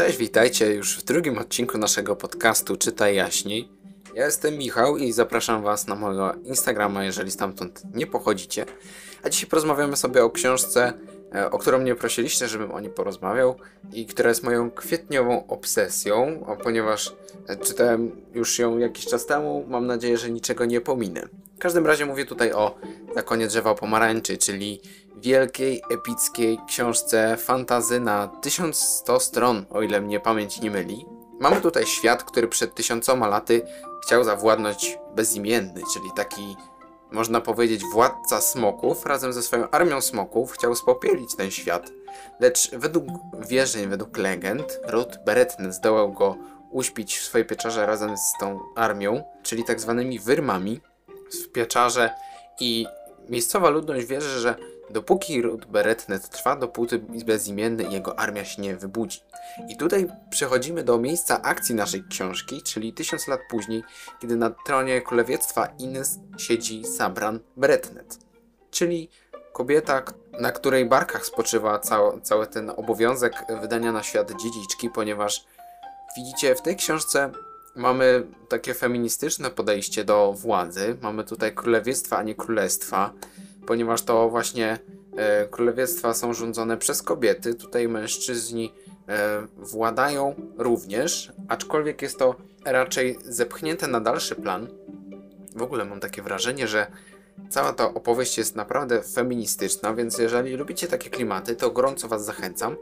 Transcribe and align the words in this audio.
Cześć, 0.00 0.18
witajcie 0.18 0.74
już 0.74 0.98
w 0.98 1.04
drugim 1.04 1.38
odcinku 1.38 1.78
naszego 1.78 2.16
podcastu 2.16 2.76
Czytaj 2.76 3.16
Jaśniej. 3.16 3.68
Ja 4.14 4.24
jestem 4.24 4.58
Michał 4.58 4.96
i 4.96 5.12
zapraszam 5.12 5.62
Was 5.62 5.86
na 5.86 5.94
mojego 5.94 6.34
Instagrama, 6.44 7.04
jeżeli 7.04 7.30
stamtąd 7.30 7.82
nie 7.94 8.06
pochodzicie. 8.06 8.66
A 9.22 9.28
dzisiaj 9.28 9.50
porozmawiamy 9.50 9.96
sobie 9.96 10.24
o 10.24 10.30
książce, 10.30 10.92
e, 11.34 11.50
o 11.50 11.58
którą 11.58 11.78
mnie 11.78 11.94
prosiliście, 11.94 12.48
żebym 12.48 12.72
o 12.72 12.80
niej 12.80 12.90
porozmawiał 12.90 13.56
i 13.92 14.06
która 14.06 14.28
jest 14.28 14.42
moją 14.42 14.70
kwietniową 14.70 15.46
obsesją, 15.46 16.44
ponieważ 16.62 17.14
e, 17.46 17.56
czytałem 17.56 18.10
już 18.34 18.58
ją 18.58 18.78
jakiś 18.78 19.06
czas 19.06 19.26
temu, 19.26 19.66
mam 19.68 19.86
nadzieję, 19.86 20.18
że 20.18 20.30
niczego 20.30 20.64
nie 20.64 20.80
pominę. 20.80 21.28
W 21.56 21.58
każdym 21.58 21.86
razie 21.86 22.06
mówię 22.06 22.24
tutaj 22.24 22.52
o 22.52 22.78
Zakonie 23.14 23.46
Drzewa 23.46 23.74
Pomarańczy, 23.74 24.38
czyli 24.38 24.80
wielkiej, 25.20 25.82
epickiej 25.90 26.58
książce 26.68 27.36
fantazy 27.36 28.00
na 28.00 28.28
1100 28.28 29.20
stron, 29.20 29.66
o 29.70 29.82
ile 29.82 30.00
mnie 30.00 30.20
pamięć 30.20 30.60
nie 30.60 30.70
myli. 30.70 31.06
Mamy 31.40 31.60
tutaj 31.60 31.86
świat, 31.86 32.24
który 32.24 32.48
przed 32.48 32.74
tysiącoma 32.74 33.28
laty 33.28 33.62
chciał 34.06 34.24
zawładnąć 34.24 34.98
bezimienny, 35.16 35.82
czyli 35.92 36.10
taki, 36.16 36.56
można 37.10 37.40
powiedzieć, 37.40 37.82
władca 37.92 38.40
smoków 38.40 39.06
razem 39.06 39.32
ze 39.32 39.42
swoją 39.42 39.70
armią 39.70 40.00
smoków 40.00 40.52
chciał 40.52 40.74
spopielić 40.74 41.36
ten 41.36 41.50
świat. 41.50 41.90
Lecz 42.40 42.70
według 42.70 43.04
wierzeń, 43.48 43.88
według 43.88 44.16
legend, 44.16 44.80
Ruth 44.86 45.18
Beretnet 45.24 45.74
zdołał 45.74 46.12
go 46.12 46.36
uśpić 46.70 47.18
w 47.18 47.24
swojej 47.24 47.46
pieczarze 47.46 47.86
razem 47.86 48.16
z 48.16 48.32
tą 48.40 48.60
armią, 48.76 49.22
czyli 49.42 49.64
tak 49.64 49.80
zwanymi 49.80 50.18
wyrmami 50.18 50.80
w 51.32 51.52
pieczarze 51.52 52.10
i 52.60 52.86
miejscowa 53.28 53.70
ludność 53.70 54.06
wierzy, 54.06 54.40
że 54.40 54.54
Dopóki 54.90 55.42
ród 55.42 55.66
Beretnet 55.66 56.28
trwa, 56.28 56.56
dopóty 56.56 56.98
bezimienny 57.26 57.82
i 57.82 57.92
jego 57.92 58.18
armia 58.18 58.44
się 58.44 58.62
nie 58.62 58.76
wybudzi. 58.76 59.20
I 59.68 59.76
tutaj 59.76 60.06
przechodzimy 60.30 60.84
do 60.84 60.98
miejsca 60.98 61.42
akcji 61.42 61.74
naszej 61.74 62.04
książki, 62.10 62.62
czyli 62.62 62.92
tysiąc 62.92 63.28
lat 63.28 63.40
później, 63.50 63.82
kiedy 64.20 64.36
na 64.36 64.50
tronie 64.50 65.02
królewieństwa 65.02 65.68
Ines 65.78 66.18
siedzi 66.38 66.84
Sabran 66.84 67.40
Beretnet, 67.56 68.18
czyli 68.70 69.08
kobieta, 69.52 70.02
na 70.40 70.52
której 70.52 70.86
barkach 70.86 71.26
spoczywa 71.26 71.78
cały, 71.78 72.20
cały 72.20 72.46
ten 72.46 72.70
obowiązek 72.70 73.32
wydania 73.60 73.92
na 73.92 74.02
świat 74.02 74.32
dziedziczki, 74.42 74.90
ponieważ 74.90 75.44
widzicie, 76.16 76.54
w 76.54 76.62
tej 76.62 76.76
książce 76.76 77.30
mamy 77.76 78.26
takie 78.48 78.74
feministyczne 78.74 79.50
podejście 79.50 80.04
do 80.04 80.32
władzy. 80.32 80.96
Mamy 81.02 81.24
tutaj 81.24 81.54
królewieństwa, 81.54 82.16
a 82.18 82.22
nie 82.22 82.34
królestwa 82.34 83.12
ponieważ 83.66 84.02
to 84.02 84.28
właśnie 84.28 84.78
e, 86.06 86.14
są 86.14 86.32
rządzone 86.32 86.76
przez 86.76 87.02
kobiety. 87.02 87.54
Tutaj 87.54 87.88
mężczyźni 87.88 88.72
e, 89.08 89.46
władają 89.56 90.34
również, 90.58 91.32
aczkolwiek 91.48 92.02
jest 92.02 92.18
to 92.18 92.34
raczej 92.64 93.18
zepchnięte 93.24 93.86
na 93.86 94.00
dalszy 94.00 94.34
plan. 94.34 94.68
W 95.56 95.62
ogóle 95.62 95.84
mam 95.84 96.00
takie 96.00 96.22
wrażenie, 96.22 96.68
że 96.68 96.86
cała 97.48 97.72
ta 97.72 97.94
opowieść 97.94 98.38
jest 98.38 98.56
naprawdę 98.56 99.02
feministyczna, 99.02 99.94
więc 99.94 100.18
jeżeli 100.18 100.56
lubicie 100.56 100.86
takie 100.86 101.10
klimaty, 101.10 101.56
to 101.56 101.70
gorąco 101.70 102.08
Was 102.08 102.24
zachęcam. 102.24 102.76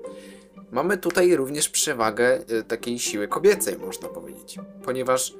Mamy 0.70 0.98
tutaj 0.98 1.36
również 1.36 1.68
przewagę 1.68 2.38
e, 2.48 2.62
takiej 2.62 2.98
siły 2.98 3.28
kobiecej, 3.28 3.78
można 3.78 4.08
powiedzieć, 4.08 4.58
ponieważ 4.84 5.34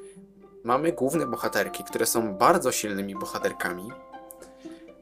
mamy 0.65 0.93
główne 0.93 1.27
bohaterki, 1.27 1.85
które 1.85 2.07
są 2.07 2.35
bardzo 2.35 2.73
silnymi 2.73 3.15
bohaterkami, 3.15 3.93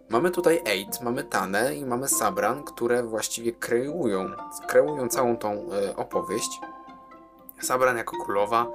Mamy 0.08 0.30
tutaj 0.30 0.62
Eight, 0.64 1.02
mamy 1.02 1.24
Tanę 1.24 1.74
i 1.74 1.86
mamy 1.86 2.08
Sabran, 2.08 2.64
które 2.64 3.02
właściwie 3.02 3.52
kreują, 3.52 4.30
kreują 4.68 5.08
całą 5.08 5.36
tą 5.36 5.52
e, 5.72 5.96
opowieść. 5.96 6.60
Sabran 7.60 7.96
jako 7.96 8.24
królowa, 8.24 8.66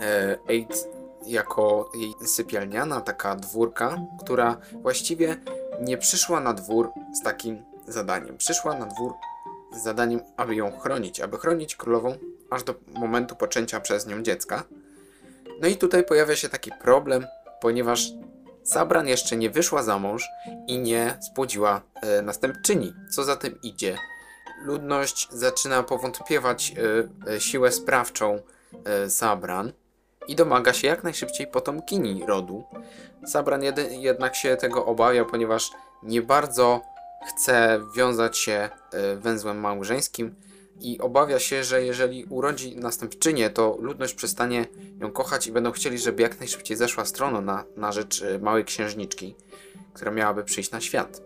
e, 0.00 0.38
Eight 0.48 0.88
jako 1.26 1.90
jej 1.94 2.14
sypialniana, 2.26 3.00
taka 3.00 3.36
dwórka, 3.36 3.96
która 4.20 4.56
właściwie 4.82 5.36
nie 5.80 5.98
przyszła 5.98 6.40
na 6.40 6.54
dwór 6.54 6.90
z 7.20 7.22
takim 7.22 7.64
zadaniem. 7.88 8.36
Przyszła 8.36 8.78
na 8.78 8.86
dwór 8.86 9.12
z 9.72 9.82
zadaniem, 9.82 10.20
aby 10.36 10.54
ją 10.54 10.78
chronić, 10.78 11.20
aby 11.20 11.38
chronić 11.38 11.76
królową 11.76 12.16
aż 12.50 12.62
do 12.62 12.74
momentu 12.94 13.36
poczęcia 13.36 13.80
przez 13.80 14.06
nią 14.06 14.22
dziecka. 14.22 14.64
No 15.60 15.68
i 15.68 15.76
tutaj 15.76 16.04
pojawia 16.04 16.36
się 16.36 16.48
taki 16.48 16.70
problem, 16.80 17.26
ponieważ 17.60 18.12
Sabran 18.64 19.08
jeszcze 19.08 19.36
nie 19.36 19.50
wyszła 19.50 19.82
za 19.82 19.98
mąż 19.98 20.28
i 20.66 20.78
nie 20.78 21.18
spłodziła 21.20 21.82
e, 21.94 22.22
następczyni. 22.22 22.94
Co 23.10 23.24
za 23.24 23.36
tym 23.36 23.58
idzie? 23.62 23.98
Ludność 24.62 25.28
zaczyna 25.30 25.82
powątpiewać 25.82 26.74
e, 27.26 27.32
e, 27.32 27.40
siłę 27.40 27.72
sprawczą 27.72 28.40
e, 28.84 29.10
Sabran 29.10 29.72
i 30.28 30.36
domaga 30.36 30.72
się 30.72 30.86
jak 30.86 31.04
najszybciej 31.04 31.46
potomkini 31.46 32.26
rodu. 32.26 32.64
Sabran 33.26 33.62
jedy, 33.62 33.88
jednak 33.90 34.36
się 34.36 34.56
tego 34.56 34.86
obawia, 34.86 35.24
ponieważ 35.24 35.70
nie 36.02 36.22
bardzo 36.22 36.82
chce 37.26 37.80
wiązać 37.96 38.38
się 38.38 38.70
e, 38.92 39.16
węzłem 39.16 39.60
małżeńskim 39.60 40.34
i 40.80 40.98
obawia 40.98 41.38
się, 41.38 41.64
że 41.64 41.84
jeżeli 41.84 42.24
urodzi 42.24 42.76
następczynię, 42.76 43.50
to 43.50 43.76
ludność 43.80 44.14
przestanie 44.14 44.66
ją 45.00 45.12
kochać 45.12 45.46
i 45.46 45.52
będą 45.52 45.72
chcieli, 45.72 45.98
żeby 45.98 46.22
jak 46.22 46.40
najszybciej 46.40 46.76
zeszła 46.76 47.04
stroną 47.04 47.40
na, 47.40 47.64
na 47.76 47.92
rzecz 47.92 48.22
e, 48.22 48.38
małej 48.38 48.64
księżniczki, 48.64 49.34
która 49.94 50.10
miałaby 50.10 50.44
przyjść 50.44 50.70
na 50.70 50.80
świat. 50.80 51.22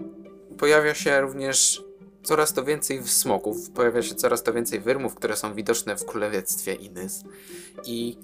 Pojawia 0.59 0.95
się 0.95 1.21
również 1.21 1.85
coraz 2.23 2.53
to 2.53 2.65
więcej 2.65 3.03
smoków, 3.05 3.71
pojawia 3.71 4.03
się 4.03 4.15
coraz 4.15 4.43
to 4.43 4.53
więcej 4.53 4.81
wyrmów, 4.81 5.15
które 5.15 5.37
są 5.37 5.55
widoczne 5.55 5.97
w 5.97 6.05
królewieństwie 6.05 6.75
Inys 6.75 7.25
i 7.85 8.19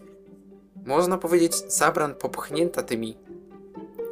można 0.87 1.19
powiedzieć, 1.19 1.53
Sabran 1.69 2.15
popchnięta 2.15 2.83
tymi 2.83 3.17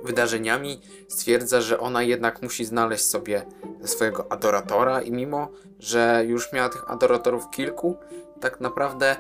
wydarzeniami 0.05 0.81
stwierdza, 1.09 1.61
że 1.61 1.81
ona 1.81 2.03
jednak 2.03 2.43
musi 2.43 2.65
znaleźć 2.65 3.05
sobie 3.05 3.47
swojego 3.85 4.33
adoratora 4.33 5.03
i 5.03 5.13
mimo, 5.13 5.49
że 5.79 6.25
już 6.27 6.53
miała 6.53 6.69
tych 6.69 6.91
adoratorów 6.91 7.51
kilku, 7.51 7.97
tak 8.41 8.61
naprawdę 8.61 9.17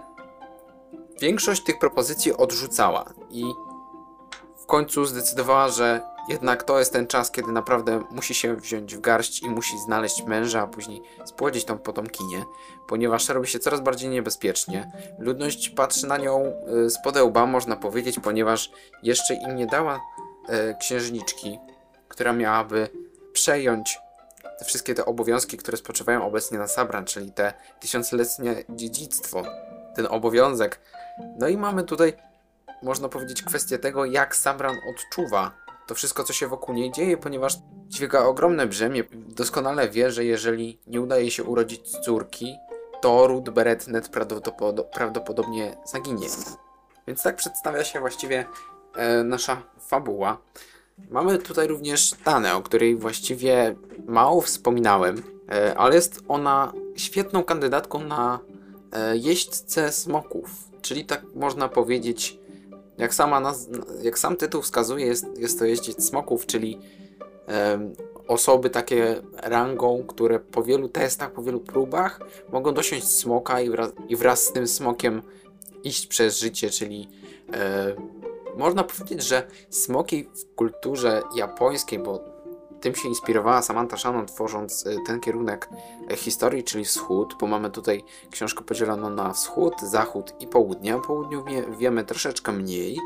większość 1.20 1.64
tych 1.64 1.78
propozycji 1.78 2.36
odrzucała 2.36 3.04
i 3.30 3.44
w 4.56 4.66
końcu 4.66 5.04
zdecydowała, 5.04 5.68
że 5.68 6.00
jednak 6.28 6.62
to 6.62 6.78
jest 6.78 6.92
ten 6.92 7.06
czas, 7.06 7.30
kiedy 7.30 7.52
naprawdę 7.52 8.04
musi 8.10 8.34
się 8.34 8.56
wziąć 8.56 8.96
w 8.96 9.00
garść 9.00 9.42
i 9.42 9.50
musi 9.50 9.78
znaleźć 9.78 10.24
męża, 10.24 10.60
a 10.60 10.66
później 10.66 11.02
spłodzić 11.24 11.64
tą 11.64 11.78
potomkinię, 11.78 12.44
ponieważ 12.86 13.28
robi 13.28 13.48
się 13.48 13.58
coraz 13.58 13.80
bardziej 13.80 14.10
niebezpiecznie. 14.10 14.92
Ludność 15.18 15.68
patrzy 15.68 16.06
na 16.06 16.16
nią 16.16 16.52
y, 16.86 16.90
z 16.90 17.02
podełba, 17.02 17.46
można 17.46 17.76
powiedzieć, 17.76 18.20
ponieważ 18.22 18.70
jeszcze 19.02 19.34
im 19.34 19.56
nie 19.56 19.66
dała 19.66 20.00
księżniczki, 20.80 21.58
która 22.08 22.32
miałaby 22.32 22.88
przejąć 23.32 23.98
te 24.58 24.64
wszystkie 24.64 24.94
te 24.94 25.04
obowiązki, 25.04 25.56
które 25.56 25.76
spoczywają 25.76 26.26
obecnie 26.26 26.58
na 26.58 26.68
Sabran, 26.68 27.04
czyli 27.04 27.32
te 27.32 27.52
tysiącletnie 27.80 28.64
dziedzictwo, 28.68 29.42
ten 29.96 30.06
obowiązek. 30.10 30.80
No 31.38 31.48
i 31.48 31.56
mamy 31.56 31.84
tutaj, 31.84 32.12
można 32.82 33.08
powiedzieć, 33.08 33.42
kwestię 33.42 33.78
tego, 33.78 34.04
jak 34.04 34.36
Sabran 34.36 34.76
odczuwa 34.90 35.50
to 35.86 35.94
wszystko, 35.94 36.24
co 36.24 36.32
się 36.32 36.48
wokół 36.48 36.74
niej 36.74 36.92
dzieje, 36.92 37.16
ponieważ 37.16 37.58
dźwiga 37.88 38.20
ogromne 38.20 38.66
brzemię. 38.66 39.04
Doskonale 39.12 39.88
wie, 39.88 40.10
że 40.10 40.24
jeżeli 40.24 40.78
nie 40.86 41.00
udaje 41.00 41.30
się 41.30 41.44
urodzić 41.44 41.88
córki, 41.88 42.56
to 43.00 43.26
Ruth 43.26 43.50
Beretnet 43.50 44.08
prawdopodobnie 44.92 45.76
zaginie. 45.84 46.26
Więc 47.06 47.22
tak 47.22 47.36
przedstawia 47.36 47.84
się 47.84 48.00
właściwie 48.00 48.44
e, 48.94 49.24
nasza 49.24 49.62
fabuła. 49.78 50.38
Mamy 51.10 51.38
tutaj 51.38 51.68
też 51.84 52.14
Tanę, 52.24 52.54
o 52.54 52.62
której 52.62 52.96
właściwie 52.96 53.74
mało 54.06 54.40
wspominałem, 54.40 55.22
e, 55.48 55.74
ale 55.78 55.94
jest 55.94 56.20
ona 56.28 56.72
świetną 56.96 57.44
kandydatką 57.44 58.04
na 58.04 58.38
e, 58.92 59.16
jeźdźcę 59.16 59.92
smoków. 59.92 60.50
Czyli 60.82 61.04
tak 61.04 61.22
można 61.34 61.68
powiedzieć, 61.68 62.38
jak, 62.98 63.14
sama 63.14 63.40
naz- 63.40 63.68
jak 64.02 64.18
sam 64.18 64.36
tytuł 64.36 64.62
wskazuje, 64.62 65.06
jest, 65.06 65.26
jest 65.38 65.58
to 65.58 65.64
jeździec 65.64 66.08
smoków, 66.08 66.46
czyli 66.46 66.78
um, 67.48 67.92
osoby 68.28 68.70
takie 68.70 69.22
rangą, 69.36 70.04
które 70.08 70.40
po 70.40 70.62
wielu 70.62 70.88
testach, 70.88 71.32
po 71.32 71.42
wielu 71.42 71.60
próbach 71.60 72.20
mogą 72.52 72.74
dosiąść 72.74 73.08
smoka 73.08 73.60
i 73.60 73.70
wraz, 73.70 73.92
i 74.08 74.16
wraz 74.16 74.44
z 74.44 74.52
tym 74.52 74.68
smokiem 74.68 75.22
iść 75.84 76.06
przez 76.06 76.38
życie, 76.38 76.70
czyli 76.70 77.08
e, 77.52 77.96
można 78.56 78.84
powiedzieć, 78.84 79.22
że 79.22 79.46
smoki 79.70 80.24
w 80.24 80.54
kulturze 80.54 81.22
japońskiej, 81.36 81.98
bo 81.98 82.32
tym 82.82 82.94
się 82.94 83.08
inspirowała 83.08 83.62
Samantha 83.62 83.96
Shannon 83.96 84.26
tworząc 84.26 84.86
y, 84.86 84.96
ten 85.06 85.20
kierunek 85.20 85.68
y, 86.12 86.16
historii, 86.16 86.64
czyli 86.64 86.84
wschód, 86.84 87.34
bo 87.40 87.46
mamy 87.46 87.70
tutaj 87.70 88.04
książkę 88.30 88.64
podzieloną 88.64 89.10
na 89.10 89.32
wschód, 89.32 89.74
zachód 89.82 90.34
i 90.40 90.46
południe. 90.46 90.96
O 90.96 91.00
południu 91.00 91.44
wie, 91.44 91.64
wiemy 91.78 92.04
troszeczkę 92.04 92.52
mniej, 92.52 92.98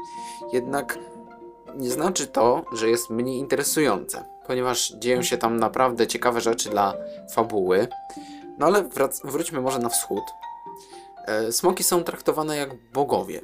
jednak 0.52 0.98
nie 1.74 1.90
znaczy 1.90 2.26
to, 2.26 2.64
że 2.72 2.88
jest 2.88 3.10
mniej 3.10 3.38
interesujące, 3.38 4.24
ponieważ 4.46 4.92
dzieją 4.92 5.22
się 5.22 5.38
tam 5.38 5.56
naprawdę 5.56 6.06
ciekawe 6.06 6.40
rzeczy 6.40 6.70
dla 6.70 6.94
fabuły. 7.34 7.88
No 8.58 8.66
ale 8.66 8.84
wróćmy 9.24 9.60
może 9.60 9.78
na 9.78 9.88
wschód. 9.88 10.24
E, 11.26 11.52
smoki 11.52 11.84
są 11.84 12.04
traktowane 12.04 12.56
jak 12.56 12.74
bogowie. 12.92 13.40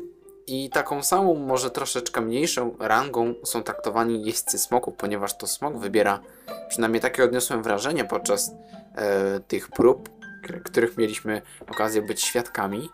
I 0.46 0.70
taką 0.70 1.02
samą, 1.02 1.34
może 1.34 1.70
troszeczkę 1.70 2.20
mniejszą 2.20 2.76
rangą 2.78 3.34
są 3.44 3.62
traktowani 3.62 4.24
jeźdźcy 4.24 4.58
smoków, 4.58 4.94
ponieważ 4.96 5.36
to 5.36 5.46
smok 5.46 5.78
wybiera, 5.78 6.20
przynajmniej 6.68 7.00
takie 7.00 7.24
odniosłem 7.24 7.62
wrażenie 7.62 8.04
podczas 8.04 8.50
e, 8.94 9.40
tych 9.40 9.68
prób, 9.68 10.08
których 10.64 10.96
mieliśmy 10.96 11.42
okazję 11.70 12.02
być 12.02 12.22
świadkami. 12.22 12.90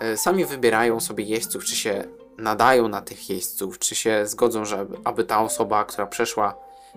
E, 0.00 0.16
sami 0.16 0.44
wybierają 0.44 1.00
sobie 1.00 1.24
jeźdźców, 1.24 1.64
czy 1.64 1.76
się 1.76 2.04
nadają 2.38 2.88
na 2.88 3.02
tych 3.02 3.30
jeźdźców, 3.30 3.78
czy 3.78 3.94
się 3.94 4.26
zgodzą, 4.26 4.64
że 4.64 4.86
aby 5.04 5.24
ta 5.24 5.40
osoba, 5.40 5.84
która 5.84 6.06
przeszła, 6.06 6.54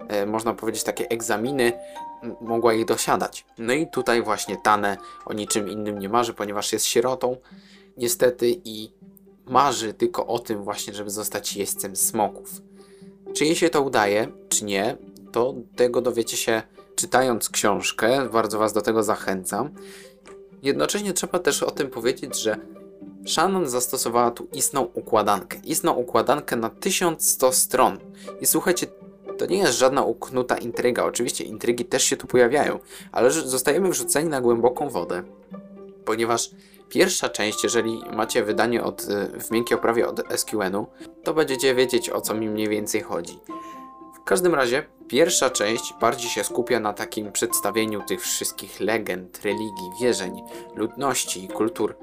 e, 0.07 0.25
można 0.25 0.53
powiedzieć, 0.53 0.83
takie 0.83 1.09
egzaminy, 1.09 1.73
mogła 2.41 2.73
ich 2.73 2.85
dosiadać. 2.85 3.45
No 3.57 3.73
i 3.73 3.87
tutaj 3.87 4.21
właśnie 4.21 4.57
Tane 4.57 4.97
o 5.25 5.33
niczym 5.33 5.69
innym 5.69 5.99
nie 5.99 6.09
marzy, 6.09 6.33
ponieważ 6.33 6.73
jest 6.73 6.85
sierotą, 6.85 7.37
niestety, 7.97 8.61
i 8.65 8.91
marzy 9.51 9.93
tylko 9.93 10.27
o 10.27 10.39
tym 10.39 10.63
właśnie, 10.63 10.93
żeby 10.93 11.09
zostać 11.09 11.55
jeźdźcem 11.55 11.95
smoków. 11.95 12.61
Czy 13.33 13.45
jej 13.45 13.55
się 13.55 13.69
to 13.69 13.81
udaje, 13.81 14.27
czy 14.49 14.65
nie, 14.65 14.97
to 15.31 15.53
tego 15.75 16.01
dowiecie 16.01 16.37
się 16.37 16.61
czytając 16.95 17.49
książkę. 17.49 18.29
Bardzo 18.29 18.59
Was 18.59 18.73
do 18.73 18.81
tego 18.81 19.03
zachęcam. 19.03 19.69
Jednocześnie 20.63 21.13
trzeba 21.13 21.39
też 21.39 21.63
o 21.63 21.71
tym 21.71 21.89
powiedzieć, 21.89 22.41
że 22.41 22.57
Shannon 23.27 23.69
zastosowała 23.69 24.31
tu 24.31 24.47
istną 24.53 24.81
układankę. 24.81 25.57
Istną 25.63 25.93
układankę 25.93 26.55
na 26.55 26.69
1100 26.69 27.51
stron. 27.51 27.97
I 28.41 28.45
słuchajcie, 28.45 28.87
to 29.37 29.45
nie 29.45 29.57
jest 29.57 29.77
żadna 29.77 30.03
uknuta 30.03 30.57
intryga. 30.57 31.03
Oczywiście 31.03 31.43
intrygi 31.43 31.85
też 31.85 32.03
się 32.03 32.17
tu 32.17 32.27
pojawiają, 32.27 32.79
ale 33.11 33.31
zostajemy 33.31 33.89
wrzuceni 33.89 34.29
na 34.29 34.41
głęboką 34.41 34.89
wodę, 34.89 35.23
ponieważ 36.05 36.51
pierwsza 36.91 37.29
część, 37.29 37.63
jeżeli 37.63 38.01
macie 38.11 38.43
wydanie 38.43 38.83
od, 38.83 39.01
y, 39.01 39.39
w 39.39 39.51
miękkiej 39.51 39.77
oprawie 39.77 40.07
od 40.07 40.21
SQN-u, 40.35 40.87
to 41.23 41.33
będziecie 41.33 41.75
wiedzieć 41.75 42.09
o 42.09 42.21
co 42.21 42.33
mi 42.33 42.49
mniej 42.49 42.69
więcej 42.69 43.01
chodzi. 43.01 43.39
W 44.15 44.23
każdym 44.23 44.55
razie, 44.55 44.83
pierwsza 45.07 45.49
część 45.49 45.93
bardziej 46.01 46.29
się 46.29 46.43
skupia 46.43 46.79
na 46.79 46.93
takim 46.93 47.31
przedstawieniu 47.31 48.01
tych 48.07 48.21
wszystkich 48.21 48.79
legend, 48.79 49.45
religii, 49.45 49.91
wierzeń, 50.01 50.41
ludności 50.75 51.45
i 51.45 51.47
kultur. 51.47 51.95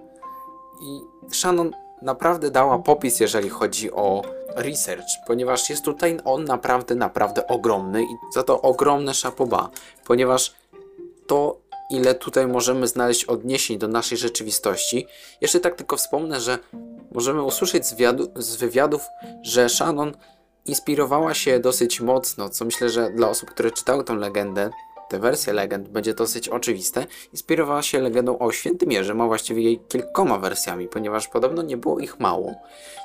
I 0.82 1.00
Shannon 1.35 1.73
naprawdę 2.02 2.50
dała 2.50 2.79
popis, 2.79 3.20
jeżeli 3.20 3.49
chodzi 3.49 3.93
o 3.93 4.23
research, 4.56 5.08
ponieważ 5.26 5.70
jest 5.70 5.85
tutaj 5.85 6.19
on 6.25 6.44
naprawdę, 6.44 6.94
naprawdę 6.94 7.46
ogromny 7.46 8.02
i 8.02 8.17
za 8.35 8.43
to 8.43 8.62
ogromne 8.62 9.14
szapoba, 9.14 9.70
ponieważ 10.06 10.55
to 11.26 11.61
ile 11.90 12.14
tutaj 12.14 12.46
możemy 12.46 12.88
znaleźć 12.88 13.25
odniesień 13.25 13.79
do 13.79 13.88
naszej 13.88 14.19
rzeczywistości. 14.19 15.06
Jeszcze 15.40 15.61
tak 15.61 15.75
tylko 15.75 15.96
wspomnę, 15.96 16.40
że 16.40 16.58
możemy 17.12 17.43
usłyszeć 17.43 17.87
z, 17.87 17.96
z 18.37 18.56
wywiadów, 18.56 19.02
że 19.43 19.69
Shannon 19.69 20.12
inspirowała 20.64 21.35
się 21.35 21.61
dosyć 21.61 22.00
mocno, 22.00 22.49
co 22.49 22.64
myślę, 22.64 22.90
że 22.90 23.11
dla 23.11 23.29
osób, 23.29 23.50
które 23.50 23.70
czytały 23.70 24.05
tę 24.05 24.14
legendę, 24.14 24.70
tę 25.08 25.19
wersję 25.19 25.52
legend, 25.52 25.88
będzie 25.88 26.14
dosyć 26.14 26.49
oczywiste. 26.49 27.06
Inspirowała 27.32 27.82
się 27.82 28.00
legendą 28.00 28.38
o 28.38 28.52
Świętymierze, 28.52 29.14
ma 29.14 29.26
właściwie 29.26 29.62
jej 29.62 29.81
kilkoma 29.88 30.38
wersjami, 30.38 30.88
ponieważ 30.88 31.29
podobno 31.29 31.62
nie 31.62 31.76
było 31.76 31.99
ich 31.99 32.20
mało. 32.20 32.55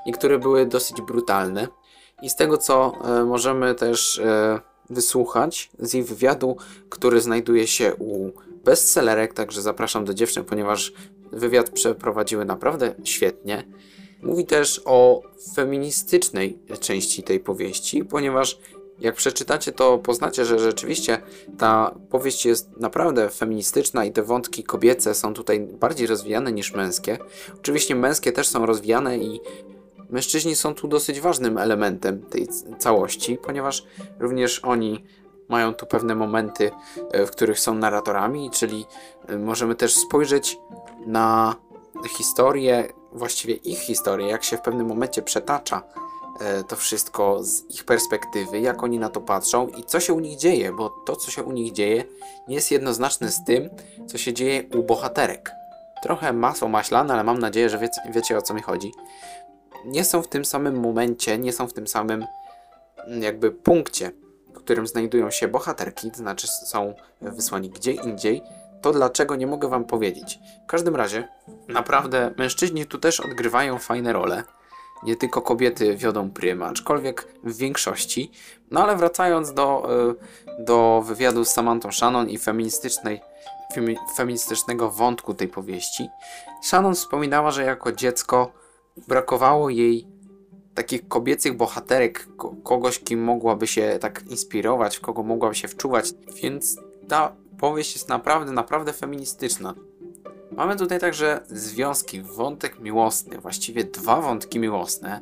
Niektóre 0.05 0.39
były 0.39 0.65
dosyć 0.65 1.01
brutalne 1.01 1.67
i 2.21 2.29
z 2.29 2.35
tego, 2.35 2.57
co 2.57 2.91
e, 3.05 3.25
możemy 3.25 3.75
też 3.75 4.19
e, 4.19 4.59
wysłuchać 4.89 5.69
z 5.79 5.93
jej 5.93 6.03
wywiadu, 6.03 6.57
który 6.89 7.21
znajduje 7.21 7.67
się 7.67 7.95
u 7.95 8.31
bestsellerek, 8.63 9.33
także 9.33 9.61
zapraszam 9.61 10.05
do 10.05 10.13
dziewczyn, 10.13 10.45
ponieważ 10.45 10.93
wywiad 11.31 11.69
przeprowadziły 11.69 12.45
naprawdę 12.45 12.95
świetnie. 13.03 13.63
Mówi 14.21 14.45
też 14.45 14.81
o 14.85 15.21
feministycznej 15.55 16.59
części 16.79 17.23
tej 17.23 17.39
powieści, 17.39 18.05
ponieważ 18.05 18.59
jak 18.99 19.15
przeczytacie, 19.15 19.71
to 19.71 19.97
poznacie, 19.97 20.45
że 20.45 20.59
rzeczywiście 20.59 21.17
ta 21.57 21.95
powieść 22.09 22.45
jest 22.45 22.77
naprawdę 22.77 23.29
feministyczna 23.29 24.05
i 24.05 24.11
te 24.11 24.23
wątki 24.23 24.63
kobiece 24.63 25.15
są 25.15 25.33
tutaj 25.33 25.59
bardziej 25.59 26.07
rozwijane 26.07 26.51
niż 26.51 26.73
męskie. 26.73 27.17
Oczywiście 27.53 27.95
męskie 27.95 28.31
też 28.31 28.47
są 28.47 28.65
rozwijane 28.65 29.17
i 29.17 29.39
mężczyźni 30.09 30.55
są 30.55 30.75
tu 30.75 30.87
dosyć 30.87 31.19
ważnym 31.19 31.57
elementem 31.57 32.21
tej 32.21 32.47
całości, 32.79 33.37
ponieważ 33.37 33.85
również 34.19 34.59
oni 34.59 35.03
mają 35.49 35.73
tu 35.73 35.85
pewne 35.85 36.15
momenty, 36.15 36.71
e, 37.11 37.25
w 37.25 37.31
których 37.31 37.59
są 37.59 37.73
narratorami, 37.73 38.51
czyli 38.51 38.85
e, 39.27 39.37
możemy 39.37 39.75
też 39.75 39.95
spojrzeć 39.95 40.57
na 41.05 41.55
historię, 42.17 42.93
właściwie 43.11 43.53
ich 43.53 43.79
historię, 43.79 44.27
jak 44.27 44.43
się 44.43 44.57
w 44.57 44.61
pewnym 44.61 44.87
momencie 44.87 45.21
przetacza 45.21 45.83
e, 46.41 46.63
to 46.63 46.75
wszystko 46.75 47.43
z 47.43 47.75
ich 47.75 47.83
perspektywy, 47.83 48.59
jak 48.59 48.83
oni 48.83 48.99
na 48.99 49.09
to 49.09 49.21
patrzą 49.21 49.67
i 49.67 49.83
co 49.83 49.99
się 49.99 50.13
u 50.13 50.19
nich 50.19 50.37
dzieje, 50.37 50.71
bo 50.71 50.89
to, 50.89 51.15
co 51.15 51.31
się 51.31 51.43
u 51.43 51.51
nich 51.51 51.71
dzieje, 51.71 52.03
nie 52.47 52.55
jest 52.55 52.71
jednoznaczne 52.71 53.31
z 53.31 53.43
tym, 53.43 53.69
co 54.07 54.17
się 54.17 54.33
dzieje 54.33 54.63
u 54.77 54.83
bohaterek. 54.83 55.51
Trochę 56.03 56.33
masło 56.33 56.67
maślane, 56.67 57.13
ale 57.13 57.23
mam 57.23 57.39
nadzieję, 57.39 57.69
że 57.69 57.77
wiecie, 57.77 58.01
wiecie 58.11 58.37
o 58.37 58.41
co 58.41 58.53
mi 58.53 58.61
chodzi. 58.61 58.91
Nie 59.85 60.03
są 60.03 60.21
w 60.21 60.27
tym 60.27 60.45
samym 60.45 60.79
momencie, 60.79 61.37
nie 61.37 61.53
są 61.53 61.67
w 61.67 61.73
tym 61.73 61.87
samym 61.87 62.25
jakby 63.07 63.51
punkcie, 63.51 64.11
którym 64.63 64.87
znajdują 64.87 65.31
się 65.31 65.47
bohaterki, 65.47 66.11
to 66.11 66.17
znaczy 66.17 66.47
są 66.47 66.93
wysłani 67.21 67.69
gdzie 67.69 67.91
indziej, 67.91 68.41
to 68.81 68.91
dlaczego 68.91 69.35
nie 69.35 69.47
mogę 69.47 69.67
wam 69.67 69.85
powiedzieć. 69.85 70.39
W 70.63 70.67
każdym 70.67 70.95
razie, 70.95 71.27
naprawdę 71.67 72.33
mężczyźni 72.37 72.85
tu 72.85 72.97
też 72.97 73.19
odgrywają 73.19 73.79
fajne 73.79 74.13
role. 74.13 74.43
Nie 75.03 75.15
tylko 75.15 75.41
kobiety 75.41 75.97
wiodą 75.97 76.31
prym, 76.31 76.63
aczkolwiek 76.63 77.27
w 77.43 77.57
większości. 77.57 78.31
No 78.71 78.83
ale 78.83 78.95
wracając 78.95 79.53
do, 79.53 79.89
e, 80.59 80.63
do 80.63 81.03
wywiadu 81.05 81.45
z 81.45 81.49
Samantą 81.49 81.91
Shannon 81.91 82.29
i 82.29 82.37
feministycznej, 82.37 83.21
feministycznego 84.15 84.91
wątku 84.91 85.33
tej 85.33 85.47
powieści, 85.47 86.09
Shannon 86.61 86.95
wspominała, 86.95 87.51
że 87.51 87.63
jako 87.63 87.91
dziecko 87.91 88.51
brakowało 89.07 89.69
jej 89.69 90.07
takich 90.75 91.07
kobiecych 91.07 91.57
bohaterek, 91.57 92.27
kogoś, 92.63 92.99
kim 92.99 93.23
mogłaby 93.23 93.67
się 93.67 93.97
tak 94.01 94.23
inspirować, 94.29 94.97
w 94.97 95.01
kogo 95.01 95.23
mogłaby 95.23 95.55
się 95.55 95.67
wczuwać, 95.67 96.13
więc 96.41 96.77
ta 97.07 97.35
powieść 97.59 97.93
jest 97.93 98.09
naprawdę, 98.09 98.51
naprawdę 98.51 98.93
feministyczna. 98.93 99.73
Mamy 100.51 100.75
tutaj 100.75 100.99
także 100.99 101.41
związki, 101.47 102.21
wątek 102.21 102.79
miłosny, 102.79 103.37
właściwie 103.37 103.83
dwa 103.83 104.21
wątki 104.21 104.59
miłosne. 104.59 105.21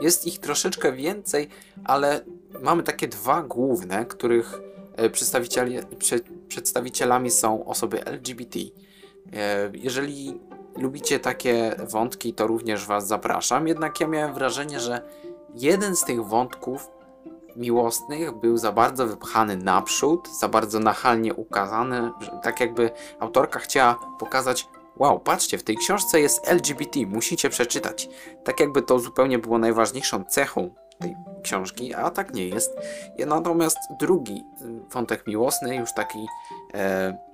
Jest 0.00 0.26
ich 0.26 0.38
troszeczkę 0.38 0.92
więcej, 0.92 1.48
ale 1.84 2.24
mamy 2.62 2.82
takie 2.82 3.08
dwa 3.08 3.42
główne, 3.42 4.06
których 4.06 4.60
e, 4.96 5.10
przedstawicielami 6.48 7.30
są 7.30 7.64
osoby 7.64 8.04
LGBT. 8.04 8.58
E, 9.32 9.70
jeżeli 9.74 10.40
lubicie 10.80 11.20
takie 11.20 11.76
wątki, 11.90 12.34
to 12.34 12.46
również 12.46 12.86
Was 12.86 13.06
zapraszam. 13.06 13.68
Jednak 13.68 14.00
ja 14.00 14.06
miałem 14.06 14.34
wrażenie, 14.34 14.80
że 14.80 15.02
jeden 15.54 15.96
z 15.96 16.04
tych 16.04 16.24
wątków 16.24 16.90
miłosnych 17.56 18.32
był 18.32 18.56
za 18.56 18.72
bardzo 18.72 19.06
wypchany 19.06 19.56
naprzód, 19.56 20.28
za 20.40 20.48
bardzo 20.48 20.80
nachalnie 20.80 21.34
ukazany, 21.34 22.10
tak 22.42 22.60
jakby 22.60 22.90
autorka 23.20 23.58
chciała 23.58 23.98
pokazać 24.18 24.68
wow, 24.96 25.20
patrzcie, 25.20 25.58
w 25.58 25.64
tej 25.64 25.76
książce 25.76 26.20
jest 26.20 26.48
LGBT, 26.48 27.00
musicie 27.06 27.50
przeczytać. 27.50 28.08
Tak 28.44 28.60
jakby 28.60 28.82
to 28.82 28.98
zupełnie 28.98 29.38
było 29.38 29.58
najważniejszą 29.58 30.24
cechą 30.24 30.74
tej 30.98 31.16
książki, 31.42 31.94
a 31.94 32.10
tak 32.10 32.34
nie 32.34 32.48
jest. 32.48 32.70
Natomiast 33.26 33.78
drugi 34.00 34.44
wątek 34.92 35.26
miłosny, 35.26 35.76
już 35.76 35.92
taki 35.92 36.26
e, 36.74 37.27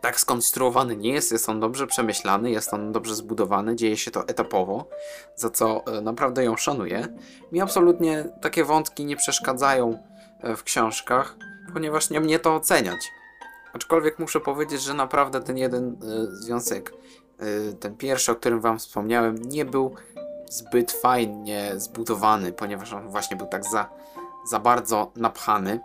tak 0.00 0.20
skonstruowany 0.20 0.96
nie 0.96 1.12
jest, 1.12 1.32
jest 1.32 1.48
on 1.48 1.60
dobrze 1.60 1.86
przemyślany, 1.86 2.50
jest 2.50 2.74
on 2.74 2.92
dobrze 2.92 3.14
zbudowany, 3.14 3.76
dzieje 3.76 3.96
się 3.96 4.10
to 4.10 4.28
etapowo, 4.28 4.88
za 5.36 5.50
co 5.50 5.86
e, 5.86 6.00
naprawdę 6.00 6.44
ją 6.44 6.56
szanuję. 6.56 7.08
Mi 7.52 7.60
absolutnie 7.60 8.24
takie 8.40 8.64
wątki 8.64 9.04
nie 9.04 9.16
przeszkadzają 9.16 10.02
e, 10.40 10.56
w 10.56 10.62
książkach, 10.62 11.36
ponieważ 11.72 12.10
nie 12.10 12.20
mnie 12.20 12.38
to 12.38 12.54
oceniać. 12.54 13.12
Aczkolwiek 13.72 14.18
muszę 14.18 14.40
powiedzieć, 14.40 14.82
że 14.82 14.94
naprawdę 14.94 15.40
ten 15.40 15.58
jeden 15.58 15.88
y, 15.88 16.36
związek, 16.36 16.92
ten 17.80 17.96
pierwszy, 17.96 18.32
o 18.32 18.34
którym 18.34 18.60
wam 18.60 18.78
wspomniałem, 18.78 19.36
nie 19.42 19.64
był 19.64 19.94
zbyt 20.50 20.92
fajnie 20.92 21.72
zbudowany, 21.76 22.52
ponieważ 22.52 22.92
on 22.92 23.08
właśnie 23.08 23.36
był 23.36 23.46
tak 23.46 23.64
za, 23.64 23.90
za 24.50 24.58
bardzo 24.58 25.12
napchany. 25.16 25.80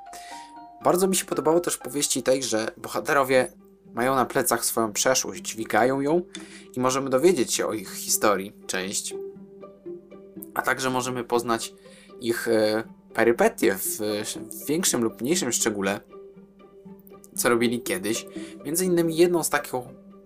Bardzo 0.84 1.08
mi 1.08 1.16
się 1.16 1.26
podobało 1.26 1.60
też 1.60 1.74
w 1.74 1.80
powieści 1.80 2.24
tej, 2.24 2.44
że 2.44 2.72
bohaterowie 2.78 3.52
mają 3.94 4.16
na 4.16 4.26
plecach 4.26 4.66
swoją 4.66 4.94
przeszłość, 4.94 5.42
dźwigają 5.42 6.02
ją 6.02 6.22
i 6.74 6.80
możemy 6.80 7.10
dowiedzieć 7.10 7.54
się 7.54 7.68
o 7.68 7.74
ich 7.74 7.94
historii, 7.94 8.54
część, 8.68 9.16
a 10.54 10.62
także 10.62 10.90
możemy 10.90 11.24
poznać 11.24 11.74
ich 12.22 12.48
e, 12.48 12.84
perypetie 13.14 13.76
w, 13.76 13.98
w 14.52 14.68
większym 14.68 15.04
lub 15.04 15.22
mniejszym 15.22 15.52
szczególe, 15.52 16.00
co 17.36 17.50
robili 17.50 17.82
kiedyś. 17.82 18.26
Między 18.66 18.86
innymi 18.86 19.18
jedną 19.18 19.44
z, 19.44 19.50
takich, 19.50 19.74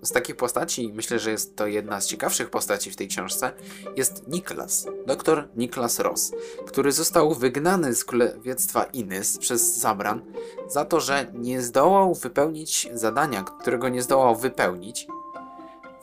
z 0.08 0.12
takich 0.12 0.36
postaci, 0.36 0.92
myślę, 0.94 1.20
że 1.20 1.32
jest 1.32 1.56
to 1.56 1.68
jedna 1.68 2.02
z 2.02 2.06
ciekawszych 2.06 2.50
postaci 2.50 2.92
w 2.92 2.96
tej 2.96 3.08
książce, 3.08 3.52
jest 3.96 4.28
Niklas, 4.28 4.88
doktor 5.06 5.48
Niklas 5.56 6.00
Ross, 6.00 6.32
który 6.68 6.92
został 6.92 7.34
wygnany 7.34 7.96
z 7.96 8.06
królewictwa 8.06 8.84
Inys 8.84 9.38
przez 9.38 9.78
Zabran 9.78 10.22
za 10.68 10.86
to, 10.86 11.00
że 11.00 11.28
nie 11.34 11.62
zdołał 11.62 12.14
wypełnić 12.14 12.90
zadania, 12.94 13.44
którego 13.44 13.90
nie 13.90 14.02
zdołał 14.02 14.36
wypełnić, 14.36 15.08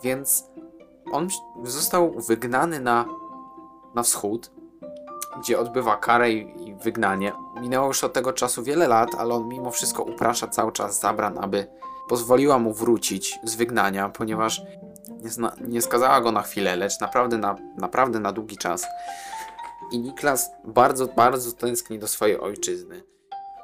więc 0.03 0.43
on 1.11 1.27
został 1.63 2.11
wygnany 2.21 2.79
na, 2.79 3.05
na 3.95 4.03
wschód, 4.03 4.51
gdzie 5.39 5.59
odbywa 5.59 5.97
karę 5.97 6.31
i 6.31 6.75
wygnanie. 6.83 7.33
Minęło 7.61 7.87
już 7.87 8.03
od 8.03 8.13
tego 8.13 8.33
czasu 8.33 8.63
wiele 8.63 8.87
lat, 8.87 9.09
ale 9.17 9.33
on 9.33 9.47
mimo 9.47 9.71
wszystko 9.71 10.03
uprasza 10.03 10.47
cały 10.47 10.71
czas 10.71 10.99
Zabran, 10.99 11.37
aby 11.37 11.67
pozwoliła 12.09 12.59
mu 12.59 12.73
wrócić 12.73 13.39
z 13.43 13.55
wygnania, 13.55 14.09
ponieważ 14.09 14.61
nie, 15.23 15.29
zna, 15.29 15.55
nie 15.67 15.81
skazała 15.81 16.21
go 16.21 16.31
na 16.31 16.41
chwilę, 16.41 16.75
lecz 16.75 16.99
naprawdę 16.99 17.37
na, 17.37 17.55
naprawdę 17.77 18.19
na 18.19 18.31
długi 18.31 18.57
czas. 18.57 18.85
I 19.91 19.99
Niklas 19.99 20.51
bardzo, 20.65 21.07
bardzo 21.07 21.51
tęskni 21.51 21.99
do 21.99 22.07
swojej 22.07 22.39
ojczyzny. 22.39 23.03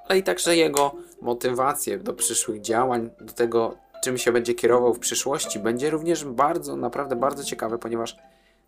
Ale 0.07 0.19
i 0.19 0.23
także 0.23 0.55
jego 0.55 0.91
motywacje 1.21 1.97
do 1.97 2.13
przyszłych 2.13 2.61
działań, 2.61 3.09
do 3.21 3.33
tego, 3.33 3.77
czym 4.03 4.17
się 4.17 4.31
będzie 4.31 4.53
kierował 4.53 4.93
w 4.93 4.99
przyszłości, 4.99 5.59
będzie 5.59 5.89
również 5.89 6.25
bardzo, 6.25 6.75
naprawdę 6.75 7.15
bardzo 7.15 7.43
ciekawe, 7.43 7.77
ponieważ 7.77 8.17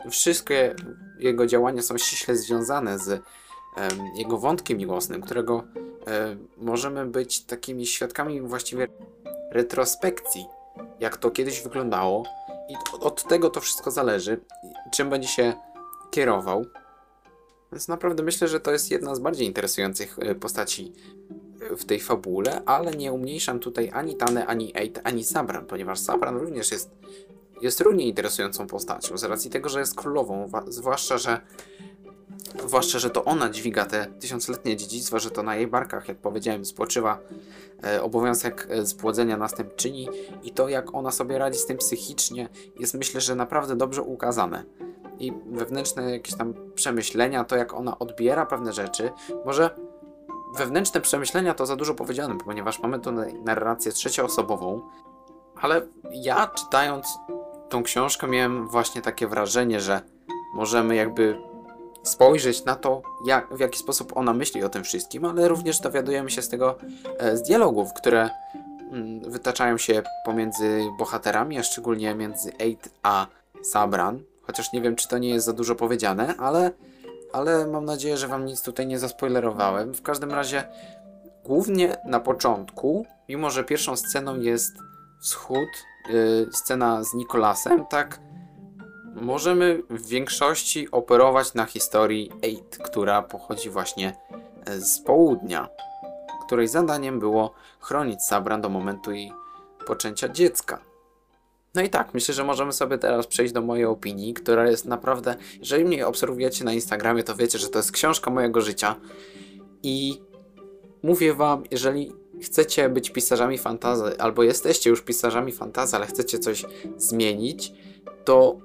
wszystkie 0.10 0.76
jego 1.20 1.46
działania 1.46 1.82
są 1.82 1.98
ściśle 1.98 2.36
związane 2.36 3.00
z 3.00 3.22
jego 4.16 4.38
wątkiem 4.38 4.78
miłosnym, 4.78 5.22
którego 5.22 5.64
możemy 6.58 7.06
być 7.06 7.44
takimi 7.44 7.86
świadkami 7.86 8.42
właściwie 8.42 8.88
retrospekcji, 9.54 10.46
jak 11.00 11.18
to 11.18 11.32
kiedyś 11.32 11.62
wyglądało. 11.62 12.24
I 12.70 12.76
od 13.00 13.24
tego 13.24 13.50
to 13.50 13.62
wszystko 13.62 13.92
zależy, 13.92 14.40
czym 14.92 15.10
będzie 15.10 15.28
się 15.28 15.54
kierował. 16.12 16.66
Więc 17.72 17.88
naprawdę 17.88 18.24
myślę, 18.24 18.48
że 18.48 18.60
to 18.60 18.72
jest 18.72 18.92
jedna 18.92 19.16
z 19.16 19.20
bardziej 19.20 19.48
interesujących 19.48 20.20
e, 20.20 20.36
postaci 20.36 20.94
e, 21.72 21.76
w 21.76 21.86
tej 21.86 22.00
fabule, 22.00 22.62
ale 22.66 22.92
nie 22.92 23.14
umniejszam 23.14 23.60
tutaj 23.60 23.90
ani 23.94 24.16
Tane, 24.16 24.46
ani 24.46 24.78
Eid, 24.78 25.02
ani 25.04 25.24
Sabran, 25.24 25.66
ponieważ 25.66 26.00
Sabran 26.00 26.38
również 26.38 26.72
jest, 26.72 26.92
jest 27.62 27.82
równie 27.82 28.08
interesującą 28.08 28.68
postacią, 28.68 29.18
z 29.18 29.24
racji 29.24 29.52
tego, 29.52 29.70
że 29.70 29.80
jest 29.80 29.96
królową, 29.96 30.52
zwłaszcza, 30.68 31.18
że 31.18 31.42
Zwłaszcza, 32.66 33.00
że 33.00 33.10
to 33.10 33.26
ona 33.26 33.50
dźwiga 33.50 33.86
te 33.86 34.06
tysiącletnie 34.06 34.78
dziedzictwo, 34.78 35.20
że 35.20 35.32
to 35.32 35.44
na 35.44 35.56
jej 35.56 35.68
barkach, 35.68 36.08
jak 36.08 36.18
powiedziałem, 36.18 36.66
spoczywa 36.66 37.20
e, 37.84 38.04
obowiązek 38.04 38.68
e, 38.70 38.86
spłodzenia 38.86 39.38
następczyni 39.38 40.10
i 40.44 40.52
to, 40.52 40.70
jak 40.70 40.96
ona 40.96 41.12
sobie 41.12 41.38
radzi 41.38 41.60
z 41.60 41.66
tym 41.66 41.78
psychicznie, 41.78 42.50
jest 42.80 42.94
myślę, 42.94 43.22
że 43.22 43.36
naprawdę 43.36 43.76
dobrze 43.76 44.02
ukazane. 44.02 44.64
I 45.20 45.34
wewnętrzne 45.52 46.12
jakieś 46.12 46.36
tam 46.36 46.54
przemyślenia, 46.76 47.44
to 47.44 47.56
jak 47.56 47.74
ona 47.74 48.00
odbiera 48.00 48.46
pewne 48.46 48.74
rzeczy, 48.74 49.12
może 49.46 49.76
wewnętrzne 50.58 51.02
przemyślenia 51.02 51.54
to 51.54 51.66
za 51.66 51.76
dużo 51.76 51.94
powiedziane, 51.94 52.38
ponieważ 52.46 52.80
mamy 52.80 53.00
tu 53.00 53.12
narrację 53.46 53.92
trzecioosobową, 53.92 54.82
ale 55.56 55.88
ja 56.12 56.48
czytając 56.48 57.08
tą 57.70 57.84
książkę 57.84 58.28
miałem 58.28 58.68
właśnie 58.68 59.02
takie 59.02 59.28
wrażenie, 59.28 59.80
że 59.80 60.02
możemy 60.56 60.96
jakby 60.96 61.53
spojrzeć 62.04 62.66
na 62.66 62.76
to, 62.76 63.02
jak, 63.26 63.56
w 63.56 63.60
jaki 63.60 63.80
sposób 63.80 64.18
ona 64.18 64.34
myśli 64.34 64.64
o 64.64 64.70
tym 64.70 64.84
wszystkim, 64.84 65.26
ale 65.26 65.48
również 65.48 65.80
dowiadujemy 65.80 66.30
się 66.30 66.42
z 66.42 66.50
tego 66.50 66.78
e, 67.18 67.38
z 67.38 67.44
dialogów, 67.44 67.94
które 67.94 68.30
mm, 68.92 69.32
wytaczają 69.32 69.78
się 69.78 70.04
pomiędzy 70.26 70.84
bohaterami, 70.98 71.60
a 71.60 71.64
szczególnie 71.64 72.16
między 72.16 72.52
Eid 72.60 72.90
a 73.04 73.28
Sabran. 73.64 74.24
Chociaż 74.42 74.74
nie 74.74 74.82
wiem, 74.82 74.96
czy 74.96 75.08
to 75.08 75.18
nie 75.18 75.30
jest 75.30 75.46
za 75.46 75.54
dużo 75.54 75.76
powiedziane, 75.76 76.36
ale, 76.38 76.72
ale 77.34 77.68
mam 77.68 77.86
nadzieję, 77.86 78.18
że 78.18 78.28
wam 78.28 78.46
nic 78.46 78.62
tutaj 78.62 78.88
nie 78.88 79.00
zaspoilerowałem. 79.00 79.94
W 79.94 80.02
każdym 80.02 80.32
razie, 80.32 80.64
głównie 81.44 81.98
na 82.06 82.20
początku, 82.20 83.06
mimo 83.30 83.50
że 83.50 83.64
pierwszą 83.64 83.96
sceną 83.96 84.40
jest 84.40 84.74
wschód, 85.22 85.70
yy, 86.10 86.50
scena 86.54 87.04
z 87.04 87.14
Nikolasem, 87.14 87.86
tak 87.86 88.20
możemy 89.16 89.84
w 89.90 90.08
większości 90.08 90.92
operować 90.92 91.54
na 91.54 91.66
historii 91.66 92.32
8, 92.44 92.86
która 92.86 93.22
pochodzi 93.22 93.70
właśnie 93.70 94.16
e, 94.66 94.80
z 94.80 95.00
południa, 95.00 95.70
której 96.46 96.68
zadaniem 96.68 97.20
było 97.20 97.54
chronić 97.80 98.24
Sabran 98.24 98.62
do 98.62 98.70
momentu 98.70 99.12
jej 99.12 99.32
poczęcia 99.88 100.30
dziecka. 100.30 100.82
No 101.76 101.82
i 101.82 101.90
tak, 101.90 102.14
myślę, 102.14 102.34
że 102.34 102.44
możemy 102.44 102.74
sobie 102.74 102.98
teraz 102.98 103.28
przejść 103.28 103.54
do 103.54 103.62
mojej 103.62 103.86
opinii, 103.86 104.34
która 104.34 104.70
jest 104.70 104.86
naprawdę, 104.86 105.36
jeżeli 105.60 105.86
mnie 105.86 106.08
obserwujecie 106.08 106.66
na 106.66 106.74
Instagramie, 106.74 107.24
to 107.24 107.36
wiecie, 107.36 107.60
że 107.60 107.70
to 107.70 107.80
jest 107.80 107.92
książka 107.92 108.32
mojego 108.32 108.62
życia 108.62 108.96
i 109.84 110.22
mówię 111.04 111.34
wam, 111.34 111.64
jeżeli 111.72 112.12
chcecie 112.42 112.90
być 112.90 113.10
pisarzami 113.10 113.58
fantazy, 113.58 114.20
albo 114.20 114.44
jesteście 114.44 114.90
już 114.90 115.02
pisarzami 115.02 115.52
fantazy, 115.52 115.96
ale 115.96 116.06
chcecie 116.06 116.40
coś 116.40 116.66
zmienić, 116.98 117.74
to 118.26 118.58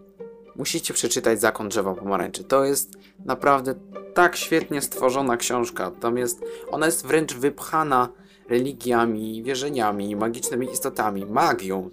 musicie 0.59 0.95
przeczytać 0.95 1.41
Zakon 1.41 1.69
Drzewa 1.69 1.95
Pomarańczy. 1.95 2.45
To 2.45 2.65
jest 2.65 2.99
naprawdę 3.25 3.75
tak 4.15 4.37
świetnie 4.37 4.83
stworzona 4.83 5.37
książka. 5.37 5.91
Tam 5.91 6.17
jest, 6.17 6.45
ona 6.71 6.87
jest 6.87 7.07
wręcz 7.07 7.35
wypchana 7.35 8.09
religiami, 8.49 9.43
wierzeniami, 9.43 10.17
magicznymi 10.17 10.73
istotami, 10.73 11.27
magią. 11.27 11.91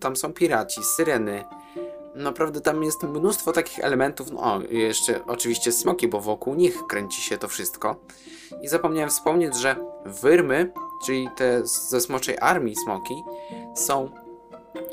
tam 0.00 0.16
są 0.16 0.32
piraci, 0.32 0.84
syreny. 0.84 1.44
Naprawdę 2.14 2.60
tam 2.60 2.82
jest 2.82 3.02
mnóstwo 3.02 3.52
takich 3.52 3.78
elementów. 3.78 4.30
No, 4.30 4.40
o, 4.40 4.60
jeszcze 4.70 5.24
oczywiście 5.26 5.72
smoki, 5.72 6.08
bo 6.08 6.20
wokół 6.20 6.54
nich 6.54 6.86
kręci 6.88 7.22
się 7.22 7.38
to 7.38 7.48
wszystko. 7.48 7.96
I 8.62 8.68
zapomniałem 8.68 9.10
wspomnieć, 9.10 9.56
że 9.56 9.76
wyrmy, 10.04 10.72
czyli 11.06 11.28
te 11.36 11.66
ze 11.66 12.00
smoczej 12.00 12.36
armii 12.40 12.76
smoki, 12.76 13.14
są 13.74 14.10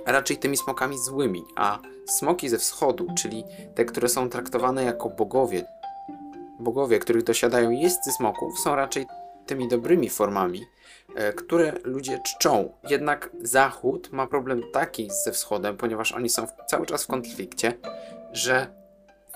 raczej 0.06 0.38
tymi 0.38 0.58
smokami 0.58 0.98
złymi, 0.98 1.44
a 1.56 1.80
Smoki 2.06 2.50
ze 2.50 2.58
wschodu, 2.58 3.08
czyli 3.18 3.44
te, 3.76 3.86
które 3.86 4.10
są 4.10 4.30
traktowane 4.30 4.84
jako 4.84 5.10
bogowie, 5.10 5.66
bogowie, 6.60 7.00
których 7.00 7.24
dosiadają 7.24 7.70
jeźdźcy 7.70 8.12
smoków, 8.12 8.60
są 8.60 8.76
raczej 8.76 9.06
tymi 9.46 9.68
dobrymi 9.68 10.10
formami, 10.10 10.66
e, 11.16 11.34
które 11.34 11.74
ludzie 11.84 12.20
czczą. 12.26 12.74
Jednak 12.90 13.30
Zachód 13.42 14.12
ma 14.12 14.28
problem 14.28 14.62
taki 14.74 15.10
ze 15.26 15.32
wschodem, 15.32 15.78
ponieważ 15.78 16.12
oni 16.12 16.30
są 16.30 16.48
cały 16.68 16.86
czas 16.86 17.04
w 17.04 17.08
konflikcie, 17.08 17.74
że 18.32 18.84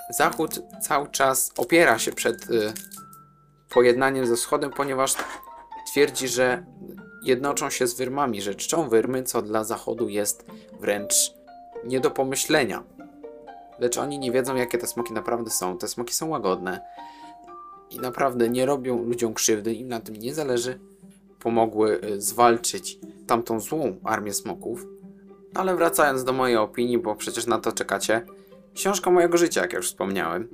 Zachód 0.10 0.60
cały 0.82 1.08
czas 1.08 1.52
opiera 1.58 2.00
się 2.00 2.12
przed 2.12 2.50
y, 2.50 2.74
pojednaniem 3.70 4.28
ze 4.28 4.36
wschodem, 4.36 4.72
ponieważ 4.72 5.16
twierdzi, 5.92 6.28
że 6.28 6.66
jednoczą 7.28 7.70
się 7.70 7.88
z 7.88 7.94
wyrmami, 7.94 8.42
że 8.42 8.56
czczą 8.56 8.90
wyrmy, 8.90 9.24
co 9.24 9.42
dla 9.42 9.64
Zachodu 9.64 10.10
jest 10.10 10.46
wręcz 10.80 11.34
nie 11.84 12.00
do 12.00 12.12
pomyślenia. 12.12 12.84
Lecz 13.80 13.98
oni 13.98 14.20
nie 14.20 14.32
wiedzą, 14.32 14.56
jakie 14.56 14.78
te 14.78 14.88
smoki 14.88 15.14
naprawdę 15.14 15.50
są. 15.50 15.78
Te 15.78 15.88
smoki 15.88 16.14
są 16.14 16.30
łagodne 16.30 16.82
i 17.90 18.00
naprawdę 18.00 18.50
nie 18.50 18.66
robią 18.66 19.04
ludziom 19.04 19.34
krzywdy, 19.34 19.74
im 19.74 19.88
na 19.88 20.00
tym 20.00 20.16
nie 20.16 20.34
zależy. 20.34 20.80
Pomogły 21.40 22.02
y, 22.04 22.22
zwalczyć 22.22 23.00
tamtą 23.28 23.60
złą 23.60 23.96
armię 24.04 24.34
smoków. 24.34 24.86
Ale 25.56 25.76
wracając 25.76 26.24
do 26.24 26.34
mojej 26.34 26.58
opinii, 26.58 26.98
bo 26.98 27.16
przecież 27.16 27.48
na 27.48 27.60
to 27.60 27.72
czekacie, 27.72 28.26
książka 28.74 29.12
mojego 29.12 29.38
życia, 29.38 29.62
jak 29.62 29.74
już 29.74 29.88
wspomniałem. 29.88 30.48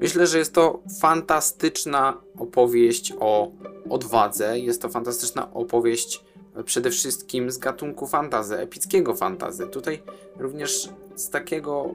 Myślę, 0.00 0.26
że 0.26 0.38
jest 0.38 0.54
to 0.54 0.82
fantastyczna 1.00 2.20
opowieść 2.38 3.12
o 3.20 3.50
odwadze. 3.90 4.58
Jest 4.58 4.82
to 4.82 4.88
fantastyczna 4.88 5.54
opowieść 5.54 6.24
przede 6.64 6.90
wszystkim 6.90 7.50
z 7.50 7.58
gatunku 7.58 8.06
fantazy, 8.06 8.58
epickiego 8.58 9.14
fantazy. 9.14 9.66
Tutaj 9.66 10.02
również 10.38 10.88
z 11.16 11.30
takiego 11.30 11.94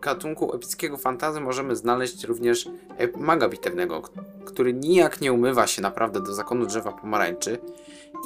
gatunku 0.00 0.54
epickiego 0.54 0.96
fantazy 0.96 1.40
możemy 1.40 1.76
znaleźć 1.76 2.24
również 2.24 2.68
maga 3.16 3.48
bitewnego, 3.48 4.02
który 4.44 4.72
nijak 4.72 5.20
nie 5.20 5.32
umywa 5.32 5.66
się 5.66 5.82
naprawdę 5.82 6.22
do 6.22 6.34
zakonu 6.34 6.66
drzewa 6.66 6.92
pomarańczy. 6.92 7.58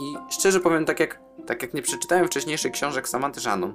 I 0.00 0.32
szczerze 0.32 0.60
powiem, 0.60 0.84
tak 0.84 1.00
jak, 1.00 1.20
tak 1.46 1.62
jak 1.62 1.74
nie 1.74 1.82
przeczytałem 1.82 2.26
wcześniejszych 2.26 2.72
książek 2.72 3.08
Samantha 3.08 3.40
Shannon, 3.40 3.74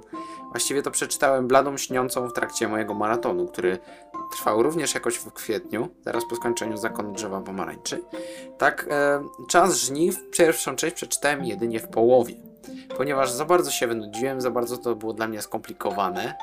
właściwie 0.50 0.82
to 0.82 0.90
przeczytałem 0.90 1.48
Bladą 1.48 1.76
Śniącą 1.76 2.28
w 2.28 2.32
trakcie 2.32 2.68
mojego 2.68 2.94
maratonu, 2.94 3.46
który 3.46 3.78
trwał 4.32 4.62
również 4.62 4.94
jakoś 4.94 5.16
w 5.16 5.32
kwietniu, 5.32 5.88
zaraz 6.04 6.24
po 6.30 6.36
skończeniu 6.36 6.76
zakonu 6.76 7.12
drzewa 7.12 7.40
pomarańczy. 7.40 8.02
Tak, 8.58 8.86
e, 8.90 9.24
czas 9.48 9.76
żniw, 9.76 10.30
pierwszą 10.30 10.76
część 10.76 10.96
przeczytałem 10.96 11.44
jedynie 11.44 11.80
w 11.80 11.88
połowie, 11.88 12.34
ponieważ 12.96 13.30
za 13.30 13.44
bardzo 13.44 13.70
się 13.70 13.86
wynudziłem, 13.86 14.40
za 14.40 14.50
bardzo 14.50 14.76
to 14.76 14.94
było 14.94 15.12
dla 15.12 15.28
mnie 15.28 15.42
skomplikowane 15.42 16.34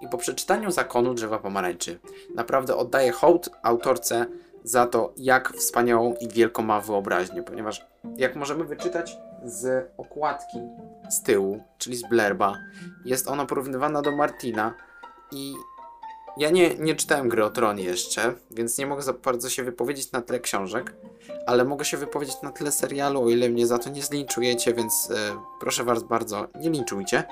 i 0.00 0.08
po 0.08 0.18
przeczytaniu 0.18 0.70
zakonu 0.70 1.14
drzewa 1.14 1.38
pomarańczy 1.38 1.98
naprawdę 2.34 2.76
oddaję 2.76 3.12
hołd 3.12 3.50
autorce 3.62 4.26
za 4.64 4.86
to, 4.86 5.12
jak 5.16 5.52
wspaniałą 5.52 6.14
i 6.20 6.28
wielką 6.28 6.62
ma 6.62 6.80
wyobraźnię, 6.80 7.42
ponieważ 7.42 7.86
jak 8.16 8.36
możemy 8.36 8.64
wyczytać 8.64 9.16
z 9.44 9.90
okładki 9.96 10.58
z 11.10 11.22
tyłu, 11.22 11.62
czyli 11.78 11.96
z 11.96 12.08
Blerba. 12.08 12.58
Jest 13.04 13.28
ona 13.28 13.46
porównywana 13.46 14.02
do 14.02 14.16
Martina 14.16 14.74
i 15.32 15.54
ja 16.36 16.50
nie, 16.50 16.74
nie 16.74 16.94
czytałem 16.94 17.28
Gry 17.28 17.44
o 17.44 17.50
Tron 17.50 17.78
jeszcze, 17.78 18.34
więc 18.50 18.78
nie 18.78 18.86
mogę 18.86 19.02
za 19.02 19.12
bardzo 19.12 19.50
się 19.50 19.62
wypowiedzieć 19.62 20.12
na 20.12 20.22
tyle 20.22 20.40
książek, 20.40 20.94
ale 21.46 21.64
mogę 21.64 21.84
się 21.84 21.96
wypowiedzieć 21.96 22.42
na 22.42 22.52
tyle 22.52 22.72
serialu, 22.72 23.22
o 23.22 23.30
ile 23.30 23.48
mnie 23.48 23.66
za 23.66 23.78
to 23.78 23.90
nie 23.90 24.02
zlinczujecie, 24.02 24.74
więc 24.74 25.10
e, 25.10 25.16
proszę 25.60 25.84
was 25.84 26.02
bardzo, 26.02 26.48
nie 26.60 26.70
linczujcie. 26.70 27.24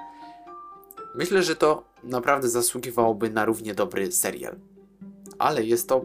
Myślę, 1.14 1.42
że 1.42 1.57
to 1.57 1.85
naprawdę 2.04 2.49
zasługiwałoby 2.49 3.31
na 3.31 3.45
równie 3.45 3.75
dobry 3.75 4.12
serial. 4.12 4.57
Ale 5.38 5.64
jest 5.64 5.88
to 5.88 6.04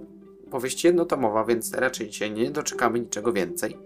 powieść 0.51 0.83
jednotomowa, 0.83 1.45
więc 1.45 1.73
raczej 1.73 2.13
się 2.13 2.29
nie 2.29 2.51
doczekamy 2.51 2.99
niczego 2.99 3.33
więcej. 3.33 3.77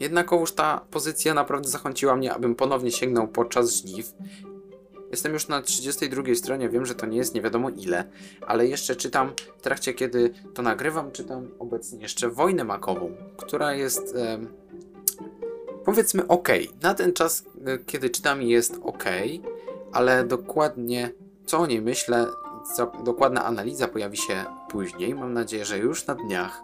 Jednakowoż 0.00 0.52
ta 0.52 0.80
pozycja 0.90 1.34
naprawdę 1.34 1.68
zachęciła 1.68 2.16
mnie, 2.16 2.34
abym 2.34 2.54
ponownie 2.54 2.92
sięgnął 2.92 3.28
podczas 3.28 3.72
żniw. 3.74 4.14
Jestem 5.10 5.32
już 5.32 5.48
na 5.48 5.62
32 5.62 6.34
stronie, 6.34 6.68
wiem, 6.68 6.86
że 6.86 6.94
to 6.94 7.06
nie 7.06 7.16
jest 7.16 7.34
nie 7.34 7.42
wiadomo 7.42 7.70
ile, 7.70 8.04
ale 8.46 8.66
jeszcze 8.66 8.96
czytam, 8.96 9.32
w 9.58 9.62
trakcie 9.62 9.94
kiedy 9.94 10.30
to 10.54 10.62
nagrywam, 10.62 11.12
czytam 11.12 11.48
obecnie 11.58 12.00
jeszcze 12.00 12.28
Wojnę 12.28 12.64
Makową, 12.64 13.12
która 13.36 13.74
jest 13.74 14.14
e, 14.16 14.38
powiedzmy 15.84 16.26
ok. 16.26 16.48
Na 16.82 16.94
ten 16.94 17.12
czas, 17.12 17.44
e, 17.66 17.78
kiedy 17.78 18.10
czytam, 18.10 18.42
jest 18.42 18.78
ok, 18.82 19.04
ale 19.92 20.24
dokładnie 20.24 21.12
co 21.50 21.58
o 21.58 21.66
niej 21.66 21.82
myślę, 21.82 22.26
dokładna 23.04 23.44
analiza 23.44 23.88
pojawi 23.88 24.16
się 24.16 24.44
później. 24.68 25.14
Mam 25.14 25.32
nadzieję, 25.32 25.64
że 25.64 25.78
już 25.78 26.06
na 26.06 26.14
dniach. 26.14 26.62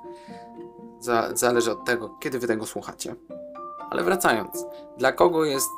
Za, 1.00 1.36
zależy 1.36 1.72
od 1.72 1.84
tego, 1.84 2.08
kiedy 2.20 2.38
wy 2.38 2.46
tego 2.46 2.66
słuchacie. 2.66 3.14
Ale 3.90 4.02
wracając, 4.04 4.64
dla 4.98 5.12
kogo 5.12 5.44
jest 5.44 5.68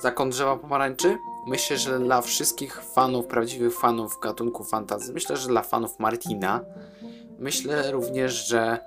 Zakon 0.00 0.30
Drzewa 0.30 0.56
Pomarańczy? 0.56 1.18
Myślę, 1.46 1.76
że 1.76 1.98
dla 1.98 2.20
wszystkich 2.20 2.82
fanów, 2.82 3.26
prawdziwych 3.26 3.78
fanów 3.78 4.18
gatunku 4.22 4.64
fantasy. 4.64 5.12
Myślę, 5.12 5.36
że 5.36 5.48
dla 5.48 5.62
fanów 5.62 5.98
Martina. 5.98 6.60
Myślę 7.38 7.90
również, 7.92 8.46
że 8.46 8.78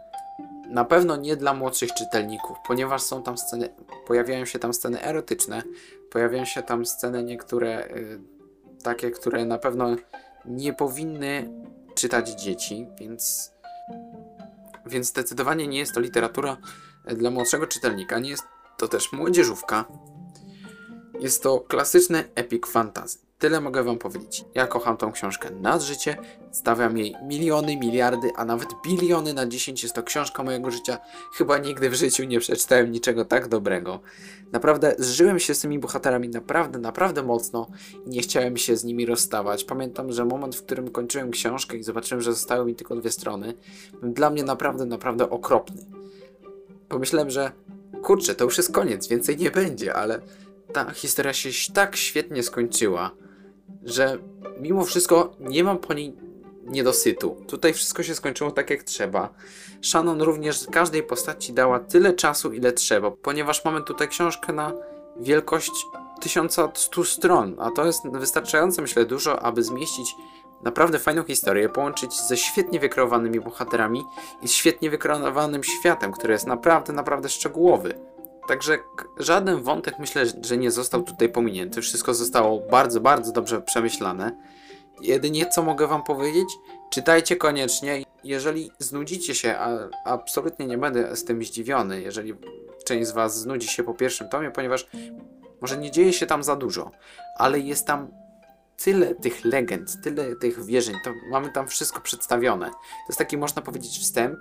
na 0.69 0.85
pewno 0.85 1.15
nie 1.15 1.35
dla 1.35 1.53
młodszych 1.53 1.93
czytelników, 1.93 2.57
ponieważ 2.67 3.01
są 3.01 3.24
tam 3.24 3.38
sceny, 3.38 3.69
pojawiają 4.07 4.45
się 4.45 4.59
tam 4.59 4.74
sceny 4.74 5.03
erotyczne, 5.03 5.63
pojawiają 6.12 6.45
się 6.45 6.63
tam 6.63 6.85
sceny 6.85 7.24
niektóre 7.24 7.88
y, 7.88 8.19
takie, 8.83 9.12
które 9.12 9.45
na 9.45 9.57
pewno 9.57 9.95
nie 10.45 10.74
powinny 10.74 11.50
czytać 11.95 12.29
dzieci, 12.29 12.88
więc 13.00 13.51
więc 14.86 15.08
zdecydowanie 15.08 15.68
nie 15.68 15.77
jest 15.80 15.94
to 15.94 16.00
literatura 16.00 16.58
dla 17.06 17.32
młodszego 17.32 17.68
czytelnika, 17.68 18.20
nie 18.20 18.30
jest 18.30 18.44
to 18.77 18.88
też 18.88 19.12
młodzieżówka. 19.12 19.86
Jest 21.20 21.44
to 21.44 21.60
klasyczny 21.60 22.24
epic 22.36 22.68
fantasy. 22.68 23.25
Tyle 23.45 23.61
mogę 23.61 23.83
wam 23.83 23.97
powiedzieć. 23.97 24.45
Ja 24.55 24.67
kocham 24.67 24.97
tą 24.97 25.11
książkę 25.11 25.49
nad 25.61 25.81
życie, 25.81 26.17
stawiam 26.51 26.97
jej 26.97 27.15
miliony, 27.23 27.77
miliardy, 27.77 28.31
a 28.35 28.45
nawet 28.45 28.69
biliony 28.85 29.33
na 29.33 29.47
10. 29.47 29.83
Jest 29.83 29.95
to 29.95 30.03
książka 30.03 30.43
mojego 30.43 30.71
życia. 30.71 30.97
Chyba 31.33 31.57
nigdy 31.57 31.89
w 31.89 31.93
życiu 31.93 32.23
nie 32.23 32.39
przeczytałem 32.39 32.91
niczego 32.91 33.25
tak 33.25 33.47
dobrego. 33.47 33.99
Naprawdę 34.51 34.95
zżyłem 34.97 35.39
się 35.39 35.53
z 35.53 35.59
tymi 35.59 35.79
bohaterami 35.79 36.29
naprawdę, 36.29 36.79
naprawdę 36.79 37.23
mocno 37.23 37.67
i 38.05 38.09
nie 38.09 38.21
chciałem 38.21 38.57
się 38.57 38.77
z 38.77 38.83
nimi 38.83 39.05
rozstawać. 39.05 39.63
Pamiętam, 39.63 40.11
że 40.11 40.25
moment, 40.25 40.55
w 40.55 40.63
którym 40.63 40.91
kończyłem 40.91 41.31
książkę 41.31 41.77
i 41.77 41.83
zobaczyłem, 41.83 42.21
że 42.21 42.33
zostały 42.33 42.65
mi 42.65 42.75
tylko 42.75 42.95
dwie 42.95 43.11
strony, 43.11 43.53
był 44.01 44.13
dla 44.13 44.29
mnie 44.29 44.43
naprawdę, 44.43 44.85
naprawdę 44.85 45.29
okropny. 45.29 45.85
Pomyślałem, 46.89 47.29
że 47.29 47.51
kurczę, 48.03 48.35
to 48.35 48.43
już 48.43 48.57
jest 48.57 48.71
koniec, 48.71 49.07
więcej 49.07 49.37
nie 49.37 49.51
będzie, 49.51 49.93
ale 49.93 50.19
ta 50.73 50.91
historia 50.91 51.33
się 51.33 51.73
tak 51.73 51.95
świetnie 51.95 52.43
skończyła, 52.43 53.11
że 53.84 54.17
mimo 54.60 54.86
wszystko 54.86 55.36
nie 55.39 55.63
mam 55.63 55.78
po 55.78 55.93
niej 55.93 56.13
niedosytu. 56.65 57.38
Tutaj 57.47 57.73
wszystko 57.73 58.04
się 58.04 58.15
skończyło 58.15 58.51
tak 58.51 58.69
jak 58.69 58.84
trzeba. 58.84 59.30
Shannon 59.82 60.21
również 60.21 60.65
każdej 60.71 61.04
postaci 61.04 61.54
dała 61.54 61.80
tyle 61.80 62.13
czasu, 62.13 62.54
ile 62.54 62.73
trzeba, 62.73 63.12
ponieważ 63.12 63.65
mamy 63.65 63.82
tutaj 63.82 64.08
książkę 64.08 64.54
na 64.54 64.73
wielkość 65.19 65.71
1100 66.21 67.04
stron, 67.04 67.56
a 67.60 67.71
to 67.71 67.86
jest 67.86 68.10
wystarczająco, 68.12 68.82
myślę, 68.82 69.06
dużo, 69.06 69.41
aby 69.41 69.63
zmieścić 69.63 70.15
naprawdę 70.63 70.99
fajną 70.99 71.23
historię, 71.23 71.69
połączyć 71.69 72.21
ze 72.21 72.38
świetnie 72.38 72.80
wykreowanymi 72.80 73.39
bohaterami 73.39 74.04
i 74.41 74.47
świetnie 74.47 74.89
wykreowanym 74.89 75.63
światem, 75.63 76.12
który 76.12 76.34
jest 76.34 76.47
naprawdę, 76.47 76.93
naprawdę 76.93 77.30
szczegółowy. 77.30 78.14
Także 78.47 78.77
żaden 79.17 79.62
wątek 79.62 79.99
myślę, 79.99 80.25
że 80.41 80.58
nie 80.58 80.71
został 80.71 81.03
tutaj 81.03 81.29
pominięty. 81.29 81.81
Wszystko 81.81 82.13
zostało 82.13 82.60
bardzo, 82.60 83.01
bardzo 83.01 83.31
dobrze 83.31 83.62
przemyślane. 83.62 84.38
Jedynie 85.01 85.45
co 85.45 85.63
mogę 85.63 85.88
wam 85.88 86.03
powiedzieć, 86.03 86.49
czytajcie 86.89 87.36
koniecznie. 87.36 88.03
Jeżeli 88.23 88.71
znudzicie 88.79 89.36
się, 89.36 89.55
a 89.58 89.89
absolutnie 90.05 90.67
nie 90.67 90.77
będę 90.77 91.15
z 91.15 91.25
tym 91.25 91.43
zdziwiony, 91.43 92.01
jeżeli 92.01 92.34
część 92.86 93.08
z 93.08 93.12
was 93.12 93.39
znudzi 93.39 93.67
się 93.67 93.84
po 93.84 93.93
pierwszym 93.93 94.29
tomie, 94.29 94.51
ponieważ 94.51 94.88
może 95.62 95.77
nie 95.77 95.91
dzieje 95.91 96.13
się 96.13 96.25
tam 96.25 96.43
za 96.43 96.55
dużo, 96.55 96.91
ale 97.38 97.60
jest 97.60 97.88
tam 97.88 98.24
tyle 98.77 99.15
tych 99.15 99.45
legend, 99.45 100.01
tyle 100.03 100.35
tych 100.35 100.65
wierzeń, 100.65 100.95
to 101.03 101.13
mamy 101.31 101.51
tam 101.51 101.67
wszystko 101.67 102.01
przedstawione. 102.01 102.69
To 102.69 103.09
jest 103.09 103.17
taki, 103.17 103.38
można 103.38 103.61
powiedzieć, 103.61 103.99
wstęp. 103.99 104.39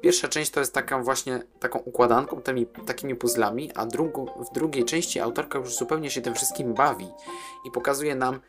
Pierwsza 0.00 0.28
część 0.28 0.50
to 0.50 0.60
jest 0.60 0.74
taką 0.74 1.04
właśnie 1.04 1.42
taką 1.60 1.78
układanką, 1.78 2.42
tymi, 2.42 2.66
takimi 2.66 3.14
puzzlami, 3.14 3.72
a 3.74 3.86
drugą, 3.86 4.26
w 4.26 4.54
drugiej 4.54 4.84
części 4.84 5.20
autorka 5.20 5.58
już 5.58 5.76
zupełnie 5.76 6.10
się 6.10 6.20
tym 6.20 6.34
wszystkim 6.34 6.74
bawi 6.74 7.08
i 7.66 7.70
pokazuje 7.70 8.14
nam, 8.14 8.40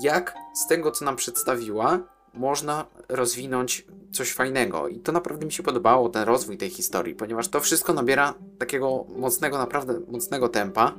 jak 0.00 0.34
z 0.54 0.66
tego, 0.66 0.90
co 0.90 1.04
nam 1.04 1.16
przedstawiła, 1.16 1.98
można 2.34 2.86
rozwinąć 3.08 3.86
coś 4.12 4.32
fajnego. 4.32 4.88
I 4.88 4.98
to 4.98 5.12
naprawdę 5.12 5.46
mi 5.46 5.52
się 5.52 5.62
podobało, 5.62 6.08
ten 6.08 6.22
rozwój 6.22 6.58
tej 6.58 6.70
historii, 6.70 7.14
ponieważ 7.14 7.48
to 7.48 7.60
wszystko 7.60 7.92
nabiera 7.92 8.34
takiego 8.58 9.04
mocnego, 9.16 9.58
naprawdę 9.58 10.00
mocnego 10.08 10.48
tempa 10.48 10.94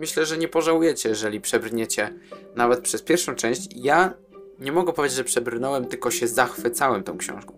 myślę, 0.00 0.26
że 0.26 0.38
nie 0.38 0.48
pożałujecie, 0.48 1.08
jeżeli 1.08 1.40
przebrniecie 1.40 2.14
nawet 2.56 2.80
przez 2.80 3.02
pierwszą 3.02 3.34
część. 3.34 3.68
Ja 3.76 4.14
nie 4.58 4.72
mogę 4.72 4.92
powiedzieć, 4.92 5.16
że 5.16 5.24
przebrnąłem, 5.24 5.84
tylko 5.84 6.10
się 6.10 6.28
zachwycałem 6.28 7.02
tą 7.02 7.18
książką. 7.18 7.54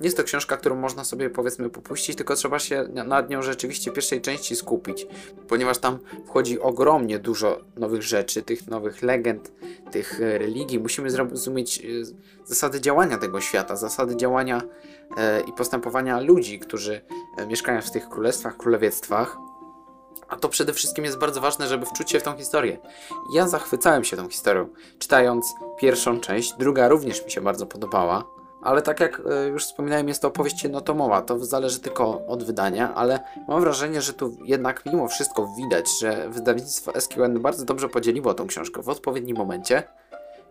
Nie 0.00 0.06
jest 0.06 0.16
to 0.16 0.24
książka, 0.24 0.56
którą 0.56 0.76
można 0.76 1.04
sobie 1.04 1.30
powiedzmy 1.30 1.70
popuścić, 1.70 2.16
tylko 2.16 2.34
trzeba 2.34 2.58
się 2.58 2.88
nad 2.92 3.30
nią 3.30 3.42
rzeczywiście 3.42 3.90
pierwszej 3.90 4.20
części 4.20 4.56
skupić, 4.56 5.06
ponieważ 5.48 5.78
tam 5.78 5.98
wchodzi 6.26 6.60
ogromnie 6.60 7.18
dużo 7.18 7.60
nowych 7.76 8.02
rzeczy, 8.02 8.42
tych 8.42 8.66
nowych 8.66 9.02
legend, 9.02 9.52
tych 9.92 10.20
e, 10.20 10.38
religii. 10.38 10.78
Musimy 10.78 11.10
zrozumieć 11.10 11.78
e, 11.78 11.82
zasady 12.44 12.80
działania 12.80 13.18
tego 13.18 13.40
świata, 13.40 13.76
zasady 13.76 14.16
działania 14.16 14.62
e, 15.16 15.40
i 15.40 15.52
postępowania 15.52 16.20
ludzi, 16.20 16.58
którzy 16.58 17.00
mieszkają 17.48 17.80
w 17.80 17.90
tych 17.90 18.08
królestwach, 18.08 18.56
królewiectwach. 18.56 19.36
A 20.28 20.36
to 20.36 20.48
przede 20.48 20.72
wszystkim 20.72 21.04
jest 21.04 21.18
bardzo 21.18 21.40
ważne, 21.40 21.66
żeby 21.66 21.86
wczuć 21.86 22.10
się 22.10 22.20
w 22.20 22.22
tą 22.22 22.36
historię. 22.36 22.78
Ja 23.34 23.48
zachwycałem 23.48 24.04
się 24.04 24.16
tą 24.16 24.28
historią, 24.28 24.68
czytając 24.98 25.54
pierwszą 25.78 26.20
część, 26.20 26.54
druga 26.58 26.88
również 26.88 27.24
mi 27.24 27.30
się 27.30 27.40
bardzo 27.40 27.66
podobała. 27.66 28.24
Ale 28.62 28.82
tak 28.82 29.00
jak 29.00 29.22
e, 29.30 29.46
już 29.46 29.64
wspominałem, 29.64 30.08
jest 30.08 30.22
to 30.22 30.28
opowieść 30.28 30.62
jednotomowa, 30.62 31.22
to 31.22 31.44
zależy 31.44 31.80
tylko 31.80 32.26
od 32.26 32.44
wydania, 32.44 32.94
ale 32.94 33.20
mam 33.48 33.60
wrażenie, 33.60 34.02
że 34.02 34.12
tu 34.12 34.36
jednak 34.44 34.86
mimo 34.86 35.08
wszystko 35.08 35.54
widać, 35.56 35.86
że 36.00 36.28
wydawnictwo 36.28 37.00
SQN 37.00 37.40
bardzo 37.40 37.64
dobrze 37.64 37.88
podzieliło 37.88 38.34
tą 38.34 38.46
książkę 38.46 38.82
w 38.82 38.88
odpowiednim 38.88 39.36
momencie, 39.36 39.82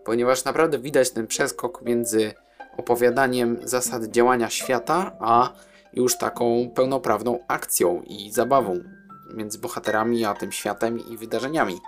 ponieważ 0.05 0.45
naprawdę 0.45 0.79
widać 0.79 1.11
ten 1.11 1.27
przeskok 1.27 1.81
między 1.81 2.33
opowiadaniem 2.77 3.57
zasad 3.63 4.03
działania 4.03 4.49
świata, 4.49 5.11
a 5.19 5.49
już 5.93 6.17
taką 6.17 6.69
pełnoprawną 6.75 7.39
akcją 7.47 8.01
i 8.01 8.31
zabawą 8.31 8.83
między 9.33 9.59
bohaterami 9.59 10.25
a 10.25 10.33
tym 10.33 10.51
światem 10.51 10.99
i 11.07 11.17
wydarzeniami. 11.17 11.81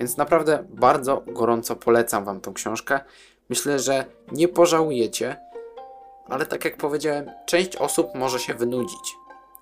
Więc 0.00 0.16
naprawdę 0.16 0.64
bardzo 0.68 1.22
gorąco 1.26 1.76
polecam 1.76 2.24
Wam 2.24 2.40
tą 2.40 2.54
książkę. 2.54 3.00
Myślę, 3.48 3.78
że 3.78 4.04
nie 4.32 4.48
pożałujecie, 4.48 5.36
ale 6.28 6.46
tak 6.46 6.64
jak 6.64 6.76
powiedziałem, 6.76 7.30
część 7.46 7.76
osób 7.76 8.14
może 8.14 8.38
się 8.38 8.54
wynudzić. 8.54 9.16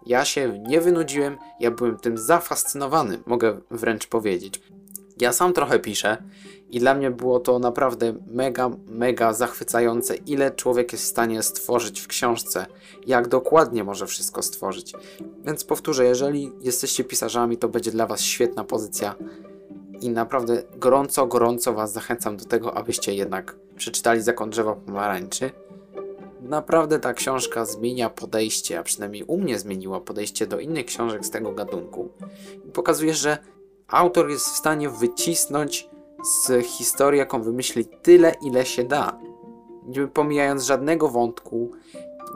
Ja 0.07 0.25
się 0.25 0.59
nie 0.59 0.81
wynudziłem, 0.81 1.39
ja 1.61 1.71
byłem 1.71 1.99
tym 1.99 2.19
zafascynowany, 2.19 3.19
mogę 3.27 3.61
wręcz 3.71 4.07
powiedzieć. 4.07 4.61
Ja 5.21 5.33
sam 5.33 5.53
trochę 5.53 5.79
piszę 5.79 6.23
i 6.71 6.81
dla 6.81 6.95
mnie 6.95 7.11
było 7.11 7.41
to 7.41 7.59
naprawdę 7.59 8.15
mega, 8.27 8.71
mega 8.87 9.33
zachwycające, 9.33 10.17
ile 10.17 10.51
człowiek 10.51 10.93
jest 10.93 11.05
w 11.05 11.09
stanie 11.09 11.43
stworzyć 11.43 12.01
w 12.01 12.07
książce, 12.07 12.67
jak 13.07 13.29
dokładnie 13.29 13.85
może 13.85 14.07
wszystko 14.07 14.43
stworzyć. 14.43 14.93
Więc 15.45 15.65
powtórzę, 15.65 16.05
jeżeli 16.05 16.53
jesteście 16.61 17.05
pisarzami, 17.05 17.57
to 17.57 17.69
będzie 17.69 17.91
dla 17.91 18.07
Was 18.07 18.21
świetna 18.21 18.65
pozycja 18.65 19.15
i 20.01 20.11
naprawdę 20.11 20.63
gorąco, 20.77 21.27
gorąco 21.27 21.73
Was 21.73 21.93
zachęcam 21.93 22.37
do 22.37 22.45
tego, 22.45 22.77
abyście 22.77 23.15
jednak 23.15 23.57
przeczytali 23.77 24.23
Zakon 24.23 24.51
Drzewa 24.51 24.75
Pomarańczy. 24.75 25.51
Naprawdę 26.41 26.99
ta 26.99 27.15
książka 27.15 27.65
zmienia 27.65 28.11
podejście, 28.11 28.79
a 28.79 28.83
przynajmniej 28.83 29.25
u 29.25 29.39
mnie 29.39 29.59
zmieniła 29.59 30.01
podejście 30.01 30.47
do 30.47 30.61
innych 30.61 30.87
książek 30.87 31.27
z 31.27 31.31
tego 31.31 31.53
gatunku. 31.53 32.09
I 32.69 32.71
pokazuje, 32.71 33.15
że 33.15 33.39
autor 33.89 34.31
jest 34.31 34.47
w 34.47 34.57
stanie 34.57 34.89
wycisnąć 34.89 35.89
z 36.23 36.67
historii, 36.67 37.19
jaką 37.19 37.43
wymyśli, 37.43 37.85
tyle, 37.85 38.35
ile 38.43 38.67
się 38.67 38.85
da. 38.85 39.19
Nie 39.87 40.07
pomijając 40.07 40.65
żadnego 40.65 41.09
wątku, 41.09 41.71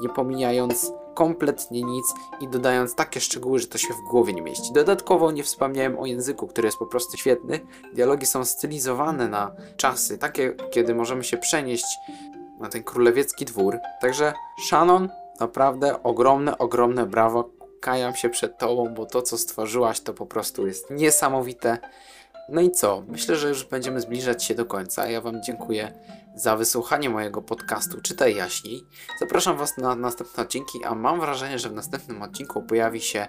nie 0.02 0.08
pomijając 0.08 0.92
kompletnie 1.14 1.82
nic 1.82 2.04
i 2.40 2.48
dodając 2.48 2.94
takie 2.94 3.20
szczegóły, 3.20 3.58
że 3.58 3.66
to 3.66 3.78
się 3.78 3.94
w 3.94 4.10
głowie 4.10 4.32
nie 4.32 4.42
mieści. 4.42 4.72
Dodatkowo 4.72 5.30
nie 5.30 5.42
wspomniałem 5.42 5.98
o 5.98 6.06
języku, 6.06 6.46
który 6.46 6.68
jest 6.68 6.78
po 6.78 6.86
prostu 6.86 7.16
świetny. 7.16 7.60
Dialogi 7.94 8.26
są 8.26 8.44
stylizowane 8.44 9.28
na 9.28 9.52
czasy, 9.76 10.18
takie, 10.18 10.54
kiedy 10.70 10.94
możemy 10.94 11.24
się 11.24 11.36
przenieść 11.36 11.84
na 12.60 12.68
ten 12.68 12.84
królewiecki 12.84 13.44
dwór. 13.44 13.78
Także 14.00 14.32
Shannon, 14.68 15.08
naprawdę 15.40 16.02
ogromne, 16.02 16.58
ogromne 16.58 17.06
brawo. 17.06 17.61
Kajam 17.82 18.14
się 18.14 18.28
przed 18.28 18.58
tobą, 18.58 18.94
bo 18.94 19.06
to, 19.06 19.22
co 19.22 19.38
stworzyłaś, 19.38 20.00
to 20.00 20.14
po 20.14 20.26
prostu 20.26 20.66
jest 20.66 20.90
niesamowite. 20.90 21.78
No 22.48 22.60
i 22.60 22.70
co? 22.70 23.02
Myślę, 23.08 23.36
że 23.36 23.48
już 23.48 23.64
będziemy 23.64 24.00
zbliżać 24.00 24.44
się 24.44 24.54
do 24.54 24.66
końca. 24.66 25.06
Ja 25.10 25.20
Wam 25.20 25.42
dziękuję 25.42 25.92
za 26.34 26.56
wysłuchanie 26.56 27.10
mojego 27.10 27.42
podcastu 27.42 28.00
Czytaj 28.00 28.34
Jaśniej. 28.34 28.84
Zapraszam 29.20 29.56
Was 29.56 29.78
na 29.78 29.94
następne 29.94 30.42
odcinki, 30.42 30.84
a 30.84 30.94
mam 30.94 31.20
wrażenie, 31.20 31.58
że 31.58 31.68
w 31.68 31.72
następnym 31.72 32.22
odcinku 32.22 32.62
pojawi 32.62 33.00
się 33.00 33.28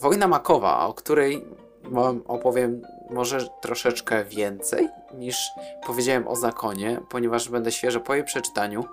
Wojna 0.00 0.28
Makowa, 0.28 0.86
o 0.86 0.94
której 0.94 1.44
Wam 1.84 2.22
opowiem 2.26 2.82
może 3.10 3.48
troszeczkę 3.60 4.24
więcej 4.24 4.88
niż 5.14 5.50
powiedziałem 5.86 6.28
o 6.28 6.36
zakonie, 6.36 7.00
ponieważ 7.10 7.48
będę 7.48 7.72
świeżo 7.72 8.00
po 8.00 8.14
jej 8.14 8.24
przeczytaniu. 8.24 8.84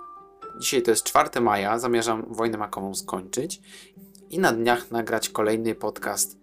Dzisiaj 0.60 0.82
to 0.82 0.90
jest 0.90 1.04
4 1.04 1.40
maja, 1.40 1.78
zamierzam 1.78 2.26
Wojnę 2.28 2.58
Makową 2.58 2.94
skończyć 2.94 3.60
i 4.30 4.38
na 4.38 4.52
dniach 4.52 4.90
nagrać 4.90 5.28
kolejny 5.28 5.74
podcast 5.74 6.36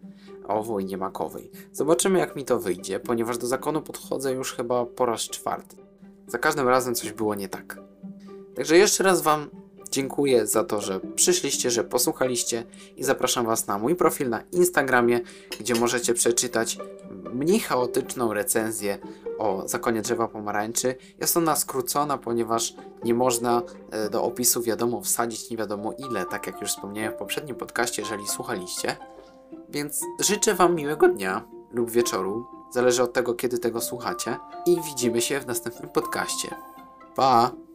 o 0.48 0.64
wojnie 0.64 0.98
makowej. 0.98 1.52
Zobaczymy, 1.72 2.20
jak 2.20 2.36
mi 2.36 2.46
to 2.46 2.60
wyjdzie, 2.60 3.00
ponieważ 3.00 3.38
do 3.38 3.48
zakonu 3.48 3.82
podchodzę 3.82 4.34
już 4.34 4.54
chyba 4.54 4.86
po 4.86 5.06
raz 5.06 5.22
czwarty. 5.22 5.76
Za 6.28 6.38
każdym 6.38 6.68
razem 6.68 6.96
coś 6.96 7.12
było 7.12 7.36
nie 7.36 7.50
tak. 7.50 7.80
Także 8.56 8.78
jeszcze 8.78 9.04
raz 9.04 9.22
Wam 9.22 9.50
dziękuję 9.92 10.48
za 10.48 10.64
to, 10.64 10.82
że 10.82 11.00
przyszliście, 11.16 11.72
że 11.72 11.84
posłuchaliście 11.84 12.64
i 12.96 13.04
zapraszam 13.04 13.46
Was 13.46 13.68
na 13.68 13.78
mój 13.78 13.96
profil 13.96 14.30
na 14.30 14.42
Instagramie, 14.52 15.20
gdzie 15.60 15.76
możecie 15.76 16.14
przeczytać 16.14 16.78
mniej 17.34 17.60
chaotyczną 17.60 18.34
recenzję 18.34 18.98
o 19.40 19.68
zakonie 19.68 20.02
drzewa 20.02 20.28
pomarańczy. 20.28 20.96
Jest 21.22 21.38
ona 21.38 21.56
skrócona, 21.56 22.18
ponieważ 22.18 22.76
nie 23.04 23.14
można 23.14 23.62
e, 23.92 24.10
do 24.10 24.24
opisu 24.24 24.62
wiadomo 24.62 25.02
wsadzić 25.02 25.50
nie 25.50 25.58
wiadomo 25.58 25.94
ile, 25.98 26.26
tak 26.26 26.48
jak 26.48 26.62
już 26.62 26.70
wspomniałem 26.70 27.14
w 27.14 27.16
poprzednim 27.16 27.56
podcaście, 27.56 28.02
jeżeli 28.02 28.28
słuchaliście. 28.28 28.98
Więc 29.70 30.02
życzę 30.20 30.54
Wam 30.54 30.76
miłego 30.76 31.08
dnia 31.08 31.48
lub 31.72 31.92
wieczoru, 31.92 32.46
zależy 32.72 33.04
od 33.04 33.14
tego, 33.14 33.34
kiedy 33.34 33.58
tego 33.58 33.82
słuchacie, 33.82 34.38
i 34.66 34.82
widzimy 34.82 35.22
się 35.22 35.40
w 35.40 35.48
następnym 35.48 35.90
podcaście. 35.90 36.56
Pa! 37.16 37.67